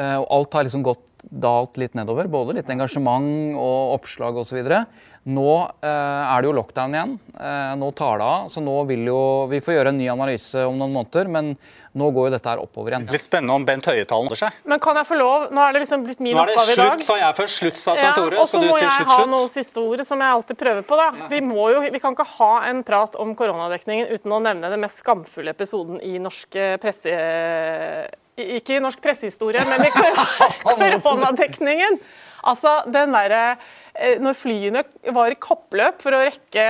Eh, 0.00 0.16
Og 0.16 0.24
alt 0.38 0.56
har 0.56 0.64
liksom 0.64 0.86
gått 0.86 1.26
dalt 1.28 1.76
litt 1.76 1.92
nedover. 1.92 2.30
Både 2.32 2.56
litt 2.56 2.72
engasjement 2.72 3.52
og 3.60 3.98
oppslag 3.98 4.40
osv. 4.40 4.64
Nå 5.24 5.52
eh, 5.80 5.88
er 5.88 6.42
det 6.42 6.50
jo 6.50 6.56
lockdown 6.58 6.94
igjen. 6.94 7.14
Eh, 7.32 7.70
nå 7.80 7.86
tar 7.96 8.18
det 8.20 8.26
av. 8.28 8.50
Så 8.52 8.60
nå 8.60 8.74
vil 8.90 9.06
jo 9.08 9.20
Vi 9.48 9.62
får 9.64 9.78
gjøre 9.78 9.94
en 9.94 9.96
ny 9.96 10.10
analyse 10.12 10.66
om 10.68 10.76
noen 10.76 10.92
måneder, 10.92 11.30
men 11.32 11.54
nå 11.94 12.08
går 12.10 12.26
jo 12.26 12.32
dette 12.34 12.50
her 12.50 12.60
oppover 12.60 12.92
igjen. 12.92 13.06
Litt 13.14 13.22
spennende 13.22 13.54
om 13.54 13.64
Bent 13.64 13.86
Høie-talen 13.86 14.26
holder 14.26 14.40
seg. 14.40 14.56
Men 14.68 14.80
kan 14.82 14.98
jeg 14.98 15.06
få 15.08 15.16
lov? 15.16 15.46
Nå 15.54 15.62
er 15.62 15.76
det 15.76 15.84
liksom 15.84 16.02
blitt 16.04 16.20
min 16.24 16.34
oppgave 16.36 16.74
i 16.74 16.76
dag. 16.76 16.90
Nå 16.90 16.90
er 16.90 16.98
det 16.98 16.98
slutt, 16.98 17.06
sa 17.06 17.16
jeg 17.20 17.36
først. 17.38 17.60
Slutt, 17.62 17.78
sa 17.80 17.94
Ja, 17.94 18.00
Svein 18.02 18.16
Tore. 18.18 18.40
og 18.42 18.50
så 18.50 18.60
må 18.60 18.72
jeg 18.80 18.90
slutt, 18.90 19.12
ha 19.12 19.18
slutt? 19.20 19.30
noe 19.30 19.52
siste 19.52 19.84
ordet, 19.84 20.06
som 20.08 20.24
jeg 20.24 20.36
alltid 20.38 20.58
prøver 20.60 20.88
på. 20.88 20.98
da. 20.98 21.28
Vi, 21.30 21.40
må 21.46 21.68
jo, 21.72 21.84
vi 21.94 22.02
kan 22.02 22.18
ikke 22.18 22.26
ha 22.34 22.50
en 22.72 22.82
prat 22.84 23.16
om 23.22 23.32
koronadekningen 23.38 24.10
uten 24.10 24.34
å 24.34 24.42
nevne 24.42 24.72
den 24.74 24.82
mest 24.82 25.00
skamfulle 25.04 25.54
episoden 25.54 26.02
i 26.02 26.18
norsk 26.18 26.58
eh, 26.60 26.74
presse... 26.82 27.14
Ikke 28.34 28.74
i 28.74 28.82
norsk 28.82 28.98
pressehistorie, 28.98 29.62
men 29.70 29.86
i 29.86 29.92
koronadekningen. 31.06 32.00
Altså, 32.44 32.80
den 32.90 33.14
derre 33.14 33.44
Når 33.94 34.34
flyene 34.34 34.82
var 35.14 35.30
i 35.30 35.36
kappløp 35.38 36.00
for 36.02 36.10
å 36.16 36.24
rekke 36.26 36.64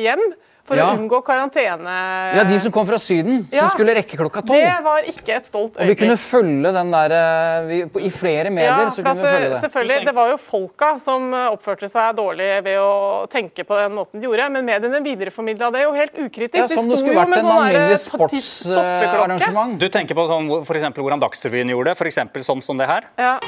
hjem, 0.00 0.22
for 0.64 0.76
Ja. 0.78 0.84
å 0.86 0.96
unngå 0.96 1.18
karantene 1.26 2.36
Ja, 2.36 2.44
De 2.44 2.54
som 2.62 2.70
kom 2.72 2.86
fra 2.86 2.96
Syden, 2.96 3.46
Ja. 3.50 3.64
som 3.68 3.70
skulle 3.74 3.96
rekke 3.96 4.16
klokka 4.16 4.40
Det 4.46 4.78
var 4.84 5.02
ikke 5.02 5.34
et 5.34 5.44
stolt 5.44 5.74
øyeblikk. 5.74 5.82
Og 5.82 5.86
vi 5.88 5.94
kunne 5.96 6.16
følge 6.16 6.72
den 6.72 6.90
der 6.94 7.10
eh, 7.12 7.66
vi, 7.66 7.84
på- 7.90 8.00
I 8.00 8.08
flere 8.14 8.48
medier 8.48 8.70
Ja, 8.78 8.86
så 8.88 9.02
kunne 9.02 9.10
at, 9.10 9.16
vi 9.16 9.22
følge 9.26 9.50
det. 9.50 9.60
selvfølgelig, 9.60 10.04
Det 10.06 10.14
var 10.14 10.28
jo 10.30 10.36
folka 10.38 11.00
som 11.00 11.34
eh, 11.34 11.50
oppførte 11.50 11.90
seg 11.90 12.14
dårlig 12.16 12.62
ved 12.62 12.78
å 12.78 13.26
tenke 13.28 13.66
på 13.66 13.76
den 13.76 13.92
måten 13.92 14.20
de 14.20 14.26
gjorde, 14.28 14.48
men 14.52 14.64
mediene 14.64 15.02
videreformidla 15.02 15.72
det 15.72 15.82
jo 15.82 15.92
helt 15.92 16.14
ukritisk. 16.14 16.56
Ja, 16.56 16.68
som 16.68 16.88
de 16.88 16.96
sto 16.96 17.04
skulle 17.04 17.20
jo 17.20 17.26
med 17.26 17.42
sånn 17.42 17.74
eh, 17.74 17.96
stoppeklokke. 17.96 18.40
sportsarrangement. 18.40 19.78
Du 19.80 19.88
tenker 19.90 20.14
på 20.14 20.28
sånn, 20.30 20.64
for 20.64 20.74
eksempel 20.78 21.02
hvordan 21.04 21.20
Dagsrevyen 21.20 21.68
gjorde 21.68 21.90
det, 21.90 21.98
f.eks. 21.98 22.46
sånn 22.46 22.62
som 22.62 22.78
det 22.78 22.86
her? 22.86 23.02
Ja. 23.18 23.38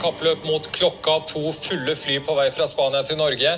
Kappløp 0.00 0.46
mot 0.48 0.64
klokka 0.72 1.18
to 1.28 1.50
fulle 1.52 1.92
fly 1.98 2.14
på 2.24 2.34
vei 2.38 2.46
fra 2.54 2.64
Spania 2.70 3.02
til 3.04 3.18
Norge. 3.20 3.50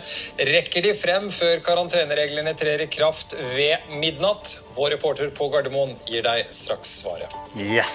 Rekker 0.48 0.82
de 0.82 0.90
frem 0.98 1.28
før 1.30 1.60
karantenereglene 1.62 2.54
trer 2.58 2.82
i 2.82 2.88
kraft 2.90 3.36
ved 3.54 3.92
midnatt? 4.00 4.56
Vår 4.74 4.96
reporter 4.96 5.30
på 5.36 5.46
Gardermoen 5.52 5.94
gir 6.08 6.24
deg 6.26 6.50
straks 6.50 6.96
svaret. 7.04 7.30
Yes! 7.54 7.94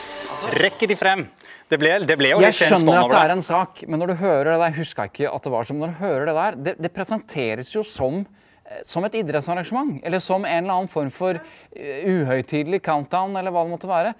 Rekker 0.62 0.88
de 0.88 0.96
frem? 0.96 1.26
Det 1.68 1.76
ble, 1.82 1.98
det 2.08 2.16
ble 2.16 2.32
Jeg 2.46 2.56
skjønner 2.56 3.02
at 3.02 3.12
det 3.12 3.22
er 3.26 3.36
en 3.36 3.44
sak, 3.44 3.84
men 3.92 4.00
når 4.00 4.14
du 4.14 4.18
hører 4.22 4.54
det 4.54 4.58
der, 4.62 4.76
husker 4.78 5.04
jeg 5.04 5.14
ikke 5.14 5.36
at 5.36 5.44
det 5.44 5.52
var 5.58 5.68
som 5.68 5.82
når 5.82 5.92
du 5.92 6.00
hører 6.06 6.30
det 6.30 6.36
der, 6.38 6.60
det, 6.70 6.76
det 6.86 6.94
presenteres 6.96 7.74
jo 7.76 7.84
som 7.84 8.22
eh, 8.24 8.80
som 8.88 9.04
et 9.04 9.18
idrettsarrangement, 9.20 9.98
eller 10.08 10.24
som 10.24 10.48
en 10.48 10.62
eller 10.64 10.78
annen 10.78 10.92
form 10.92 11.12
for 11.12 11.36
uh, 11.36 12.00
uhøytidelig 12.08 12.80
countdown, 12.88 13.36
eller 13.36 13.52
hva 13.52 13.68
det 13.68 13.76
måtte 13.76 13.92
være. 13.92 14.16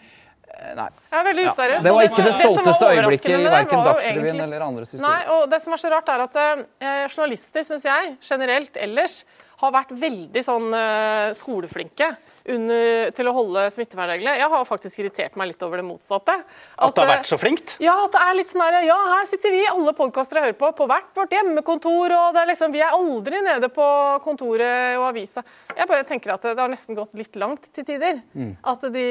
Eh, 0.48 0.76
Nei. 0.78 0.88
Jeg 1.12 1.20
er 1.20 1.26
veldig 1.28 1.48
useriøs. 1.52 1.84
Det 1.84 1.94
var 1.94 2.08
ikke 2.08 2.24
det 2.26 2.36
stolteste 2.38 2.92
øyeblikket 2.92 3.34
i 3.34 3.50
verken 3.52 3.84
Dagsrevyen 3.84 4.24
egentlig- 4.26 4.44
eller 4.44 4.66
andres 4.66 4.94
Nei, 4.94 5.20
og 5.36 5.50
det 5.50 5.62
som 5.62 5.74
er 5.74 5.78
så 5.78 5.92
rart, 5.92 6.10
er 6.10 6.24
at 6.24 6.36
eh, 6.36 7.08
journalister, 7.08 7.62
syns 7.68 7.84
jeg, 7.84 8.18
generelt 8.22 8.78
ellers, 8.78 9.24
har 9.58 9.72
vært 9.74 9.92
veldig 9.98 10.44
sånn 10.46 10.74
eh, 10.74 11.34
skoleflinke 11.34 12.16
under, 12.54 13.12
til 13.16 13.30
å 13.30 13.34
holde 13.36 13.64
smittevernreglene. 13.74 14.38
Jeg 14.40 14.50
har 14.54 14.66
faktisk 14.68 15.02
irritert 15.02 15.38
meg 15.40 15.52
litt 15.52 15.64
over 15.66 15.82
det 15.82 15.86
motsatte. 15.88 16.36
At 16.76 16.96
det 16.96 17.04
har 17.04 17.12
vært 17.12 17.30
så 17.30 17.40
flinkt? 17.42 17.76
Ja, 17.84 17.96
at 18.06 18.16
det 18.16 18.22
er 18.24 18.38
litt 18.40 18.52
sånn 18.52 18.64
her, 18.64 18.78
ja, 18.88 18.98
her 19.14 19.28
sitter 19.30 19.54
vi, 19.54 19.64
alle 19.70 19.94
podkaster 19.98 20.40
jeg 20.40 20.48
hører 20.48 20.60
på, 20.60 20.72
på 20.78 20.88
hvert 20.90 21.10
vårt 21.18 21.36
hjemmekontor, 21.38 22.16
og 22.18 22.38
det 22.38 22.44
er 22.44 22.52
liksom, 22.52 22.76
vi 22.76 22.84
er 22.86 22.96
aldri 22.96 23.42
nede 23.46 23.72
på 23.74 23.88
kontoret 24.26 25.00
og 25.00 25.10
avisa. 25.10 25.44
Jeg 25.74 25.90
bare 25.90 26.08
tenker 26.08 26.36
at 26.36 26.48
det 26.48 26.56
har 26.60 26.72
nesten 26.72 26.98
gått 26.98 27.18
litt 27.18 27.36
langt 27.40 27.72
til 27.74 27.88
tider. 27.88 28.22
Mm. 28.38 28.54
At, 28.74 28.88
de, 28.94 29.08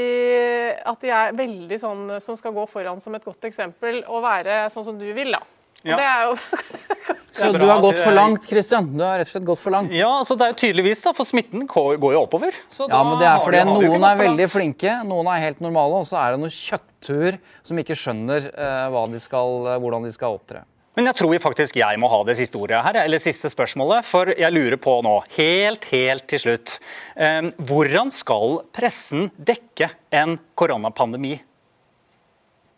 at 0.87 1.05
de 1.05 1.13
er 1.21 1.37
veldig 1.37 1.81
sånn 1.83 2.17
som 2.25 2.39
skal 2.39 2.57
gå 2.57 2.67
foran 2.71 3.03
som 3.05 3.15
et 3.19 3.27
godt 3.27 3.49
eksempel, 3.49 4.03
og 4.07 4.25
være 4.25 4.65
sånn 4.73 4.91
som 4.91 4.99
du 5.01 5.07
vil, 5.13 5.35
da. 5.37 5.45
Og 5.87 6.01
det 6.01 6.07
er 6.07 6.25
jo 6.27 6.37
Så 7.37 7.59
du 7.61 7.67
har 7.69 7.83
gått 7.85 8.01
for 8.01 8.17
langt, 8.17 8.47
Christian. 8.49 8.89
Du 8.97 9.03
har 9.05 9.21
rett 9.21 9.29
og 9.29 9.35
slett 9.37 9.49
gått 9.49 9.63
for 9.63 9.75
langt. 9.75 9.95
Ja, 9.95 10.11
altså 10.21 10.37
det 10.39 10.47
er 10.47 10.55
jo 10.55 10.59
tydeligvis, 10.65 11.03
da, 11.05 11.13
for 11.17 11.29
smitten 11.29 11.67
går 11.71 11.99
jo 12.01 12.23
oppover. 12.23 12.57
Så 12.73 12.89
Ja, 12.91 13.03
men 13.07 13.21
det 13.21 13.29
er 13.31 13.43
fordi 13.45 13.63
ikke 13.63 13.75
noen 13.75 14.07
er 14.11 14.23
veldig 14.23 14.49
flinke, 14.53 14.95
noen 15.09 15.29
er 15.33 15.43
helt 15.45 15.61
normale, 15.65 16.01
og 16.03 16.09
så 16.09 16.21
er 16.23 16.35
det 16.35 16.45
noen 16.45 16.55
kjøttur 16.55 17.39
som 17.67 17.83
ikke 17.83 17.99
skjønner 17.99 18.49
eh, 18.53 19.03
de 19.13 19.21
skal, 19.23 19.69
eh, 19.73 19.79
hvordan 19.83 20.09
de 20.09 20.15
skal 20.15 20.39
opptre. 20.39 20.65
Men 20.97 21.11
jeg 21.11 21.19
tror 21.19 21.35
faktisk 21.45 21.77
jeg 21.77 21.99
må 22.01 22.09
ha 22.09 22.23
det 22.25 22.39
siste 22.39 22.57
ordet 22.57 22.79
her, 22.81 22.97
eller 23.03 23.21
siste 23.21 23.51
spørsmålet. 23.53 24.07
For 24.09 24.33
jeg 24.33 24.55
lurer 24.55 24.79
på 24.81 24.95
nå, 25.05 25.19
helt, 25.37 25.85
helt 25.93 26.25
til 26.33 26.41
slutt. 26.41 26.79
Eh, 27.21 27.51
hvordan 27.69 28.13
skal 28.15 28.63
pressen 28.73 29.29
dekke 29.37 29.91
en 30.17 30.39
koronapandemi? 30.57 31.37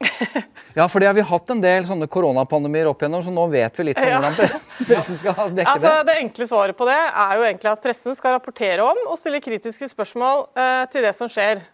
Ja, 0.78 0.84
for 0.86 1.02
det 1.02 1.08
har 1.08 1.14
vi 1.16 1.24
hatt 1.26 1.48
en 1.50 1.60
del 1.62 1.86
sånne 1.88 2.06
koronapandemier 2.06 2.86
opp 2.86 3.00
igjennom, 3.02 3.22
så 3.26 3.32
nå 3.34 3.48
vet 3.50 3.78
vi 3.80 3.86
litt 3.88 3.98
om 3.98 4.06
Ja. 4.06 4.18
hvordan 4.20 4.60
pressen 4.90 5.16
skal 5.18 5.38
dekke 5.56 5.72
Altså, 5.72 5.90
det. 5.90 6.04
det 6.12 6.16
enkle 6.22 6.46
svaret 6.46 6.78
på 6.78 6.86
det 6.86 6.98
er 6.98 7.32
jo 7.40 7.46
egentlig 7.48 7.70
at 7.72 7.82
pressen 7.82 8.14
skal 8.14 8.36
rapportere 8.36 8.84
om 8.86 9.00
og 9.08 9.18
stille 9.18 9.40
kritiske 9.42 9.88
spørsmål 9.90 10.44
eh, 10.54 10.84
til 10.92 11.02
det 11.08 11.14
som 11.18 11.30
skjer. 11.32 11.64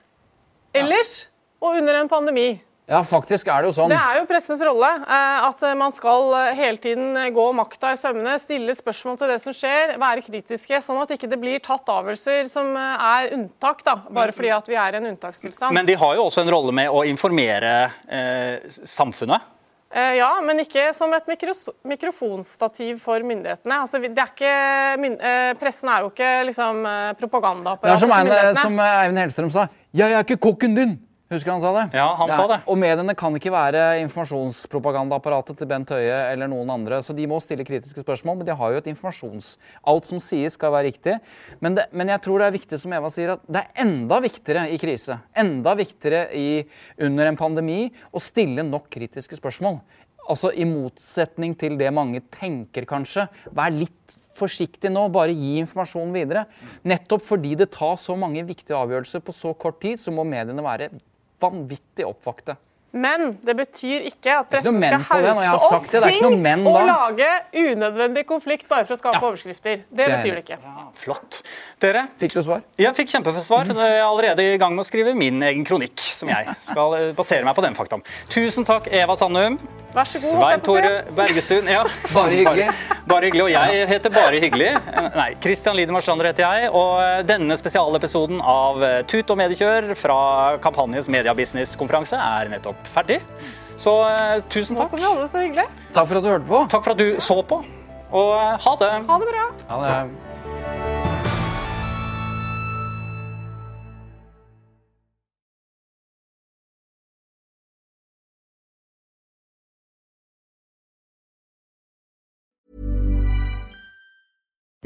Ellers 0.74 1.12
og 1.60 1.76
under 1.80 2.00
en 2.00 2.08
pandemi. 2.08 2.48
Ja, 2.84 2.98
faktisk 3.08 3.48
er 3.48 3.64
det 3.64 3.70
jo 3.70 3.76
sånn. 3.78 3.88
Det 3.88 3.96
er 3.96 4.18
jo 4.18 4.26
pressens 4.28 4.60
rolle 4.60 4.90
eh, 5.00 5.44
at 5.46 5.62
man 5.80 5.92
skal 5.94 6.34
eh, 6.36 6.50
hele 6.58 6.76
tiden 6.82 7.16
gå 7.32 7.44
makta 7.56 7.94
i 7.94 8.00
sømmene, 8.00 8.34
stille 8.42 8.74
spørsmål 8.76 9.16
til 9.22 9.32
det 9.32 9.38
som 9.40 9.56
skjer, 9.56 9.94
være 10.02 10.24
kritiske, 10.26 10.82
sånn 10.84 11.00
at 11.00 11.14
ikke 11.16 11.30
det 11.32 11.38
blir 11.40 11.64
tatt 11.64 11.88
avgjørelser 11.88 12.50
som 12.52 12.74
eh, 12.76 13.06
er 13.08 13.32
unntak, 13.38 13.80
da, 13.86 13.96
bare 14.12 14.36
fordi 14.36 14.52
at 14.52 14.68
vi 14.68 14.76
er 14.76 14.98
i 14.98 15.00
en 15.00 15.08
unntakstilstand. 15.14 15.72
Men 15.72 15.88
de 15.88 15.96
har 15.96 16.18
jo 16.18 16.28
også 16.28 16.44
en 16.44 16.52
rolle 16.52 16.76
med 16.76 16.92
å 16.92 17.06
informere 17.08 17.74
eh, 18.04 18.68
samfunnet. 18.68 19.50
Eh, 19.94 20.16
ja, 20.18 20.28
men 20.42 20.58
ikke 20.58 20.88
som 20.96 21.12
et 21.14 21.28
mikrofonstativ 21.86 22.98
for 22.98 23.22
myndighetene. 23.22 23.76
Altså, 23.84 24.00
det 24.02 24.10
er 24.10 24.32
ikke, 24.32 24.54
eh, 25.14 25.52
pressen 25.60 25.88
er 25.88 26.02
jo 26.02 26.10
ikke 26.10 26.30
liksom, 26.50 26.80
myndighetene. 26.84 27.76
Det 27.84 27.92
er 27.92 28.02
som, 28.02 28.14
en, 28.16 28.58
som 28.58 28.80
eh, 28.82 29.00
Eivind 29.04 29.22
Hellstrøm 29.22 29.52
sa. 29.54 29.68
'Jeg 29.94 30.10
er 30.10 30.26
ikke 30.26 30.40
kokken 30.50 30.74
din'. 30.74 30.96
Husker 31.32 31.54
han 31.54 31.62
sa 31.62 31.70
det? 31.72 31.84
Ja, 31.96 32.10
han 32.18 32.28
sa 32.28 32.44
det. 32.50 32.58
Og 32.68 32.76
mediene 32.76 33.14
kan 33.16 33.32
ikke 33.38 33.52
være 33.54 33.80
informasjonspropagandaapparatet 34.02 35.56
til 35.56 35.68
Bent 35.70 35.88
Høie 35.94 36.18
eller 36.28 36.50
noen 36.52 36.68
andre. 36.74 36.98
Så 37.00 37.16
de 37.16 37.24
må 37.30 37.38
stille 37.40 37.64
kritiske 37.64 38.04
spørsmål, 38.04 38.42
men 38.42 38.48
de 38.48 38.56
har 38.58 38.74
jo 38.74 38.82
et 38.82 38.90
informasjons... 38.92 39.54
Alt 39.88 40.10
som 40.10 40.20
sies, 40.20 40.52
skal 40.58 40.74
være 40.74 40.90
riktig. 40.90 41.16
Men, 41.64 41.78
det, 41.78 41.86
men 41.96 42.12
jeg 42.12 42.20
tror 42.26 42.42
det 42.42 42.50
er 42.50 42.56
viktig, 42.58 42.78
som 42.82 42.92
Eva 42.96 43.08
sier, 43.12 43.34
at 43.38 43.46
det 43.48 43.62
er 43.62 43.86
enda 43.86 44.18
viktigere 44.24 44.66
i 44.68 44.76
krise. 44.80 45.16
Enda 45.40 45.72
viktigere 45.80 46.26
i, 46.36 46.48
under 47.08 47.30
en 47.30 47.40
pandemi 47.40 47.78
å 48.12 48.22
stille 48.22 48.66
nok 48.68 48.90
kritiske 48.92 49.40
spørsmål. 49.40 49.80
Altså 50.28 50.52
I 50.52 50.68
motsetning 50.68 51.56
til 51.60 51.80
det 51.80 51.88
mange 51.92 52.20
tenker, 52.36 52.84
kanskje. 52.88 53.26
Vær 53.56 53.72
litt 53.72 54.18
forsiktig 54.36 54.92
nå, 54.92 55.08
bare 55.14 55.32
gi 55.32 55.56
informasjonen 55.62 56.14
videre. 56.14 56.44
Nettopp 56.84 57.24
fordi 57.24 57.56
det 57.64 57.72
tar 57.72 57.96
så 58.00 58.16
mange 58.18 58.44
viktige 58.44 58.76
avgjørelser 58.76 59.24
på 59.24 59.36
så 59.36 59.56
kort 59.56 59.80
tid, 59.80 60.00
så 60.00 60.12
må 60.12 60.24
mediene 60.28 60.64
være 60.64 60.92
vanvittig 61.44 62.08
oppvakte. 62.08 62.56
Men 62.94 63.34
det 63.42 63.56
betyr 63.58 64.04
ikke 64.06 64.36
at 64.38 64.46
ikke 64.46 64.50
pressen 64.52 64.78
skal 64.80 65.02
hause 65.42 65.70
opp 65.74 65.88
det. 65.90 66.00
Det 66.04 66.12
ting 66.20 66.36
menn, 66.42 66.62
og 66.70 66.78
lage 66.86 67.28
unødvendig 67.58 68.22
konflikt 68.28 68.68
bare 68.70 68.86
for 68.86 68.94
å 68.94 69.00
skape 69.00 69.22
overskrifter. 69.22 69.82
Det 69.90 70.04
det 70.04 70.10
betyr 70.12 70.38
det 70.38 70.44
ikke. 70.44 70.58
Flott. 71.02 71.40
Dere, 71.82 72.06
Fikk 72.20 72.36
du 72.36 72.42
svar? 72.46 72.62
jeg 72.78 72.94
fikk 72.94 73.10
kjempesvar. 73.10 73.72
Jeg 73.74 73.96
er 73.98 74.04
allerede 74.06 74.46
i 74.54 74.58
gang 74.60 74.76
med 74.76 74.84
å 74.84 74.86
skrive 74.86 75.14
min 75.18 75.42
egen 75.42 75.64
kronikk, 75.66 75.98
som 76.14 76.30
jeg 76.30 76.54
skal 76.68 76.94
eh, 77.00 77.08
basere 77.16 77.44
meg 77.46 77.56
på 77.58 77.64
den 77.66 77.74
faktaen. 77.74 78.04
Tusen 78.30 78.66
takk, 78.68 78.86
Eva 78.94 79.16
Sandum. 79.18 79.58
Vær 79.94 80.06
så 80.10 80.20
god. 80.22 80.38
Svein. 80.38 80.62
Tore 80.66 80.92
Bergestuen. 81.14 81.68
Ja. 81.70 81.82
Bare 82.14 82.34
hyggelig. 82.34 82.68
Bare, 82.70 82.94
bare 83.10 83.28
hyggelig. 83.28 83.44
Og 83.44 83.50
jeg 83.52 83.88
heter 83.90 84.14
Bare 84.14 84.40
hyggelig. 84.42 84.70
Nei, 85.14 85.28
Christian 85.42 85.76
Liden 85.78 85.98
Strander 86.02 86.30
heter 86.30 86.46
jeg. 86.46 86.70
Og 86.74 86.98
eh, 87.02 87.20
denne 87.26 87.58
spesialepisoden 87.58 88.42
av 88.42 88.82
eh, 88.82 88.96
Tut 89.10 89.30
og 89.30 89.38
mediekjør 89.38 89.92
fra 89.98 90.18
Kampanjes 90.64 91.10
mediebusiness-konferanse 91.14 92.18
er 92.18 92.50
nettopp 92.54 92.83
ferdig. 92.90 93.20
Så 93.78 93.94
eh, 94.08 94.42
tusen 94.50 94.78
takk. 94.78 94.92
vi 94.94 95.04
alle 95.04 95.28
så 95.28 95.42
hyggelig. 95.42 95.66
Takk 95.92 96.08
for 96.08 96.20
at 96.20 96.22
du 96.24 96.30
hørte 96.30 96.48
på. 96.50 96.62
Takk 96.70 96.84
for 96.84 96.94
at 96.94 97.02
du 97.02 97.20
så 97.20 97.40
på. 97.42 97.64
Og 98.14 98.30
eh, 98.38 98.54
ha 98.66 98.76
det. 98.84 98.92
Ha 99.08 99.18
det 99.18 99.32
bra. 99.32 99.48
Ha 99.72 99.82
det. 99.82 100.24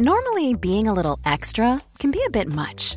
Normally, 0.01 0.55
being 0.55 0.87
a 0.87 0.95
little 0.95 1.19
extra 1.25 1.83
can 1.99 2.13
be 2.13 2.23
a 2.25 2.31
bit 2.31 2.47
much, 2.47 2.97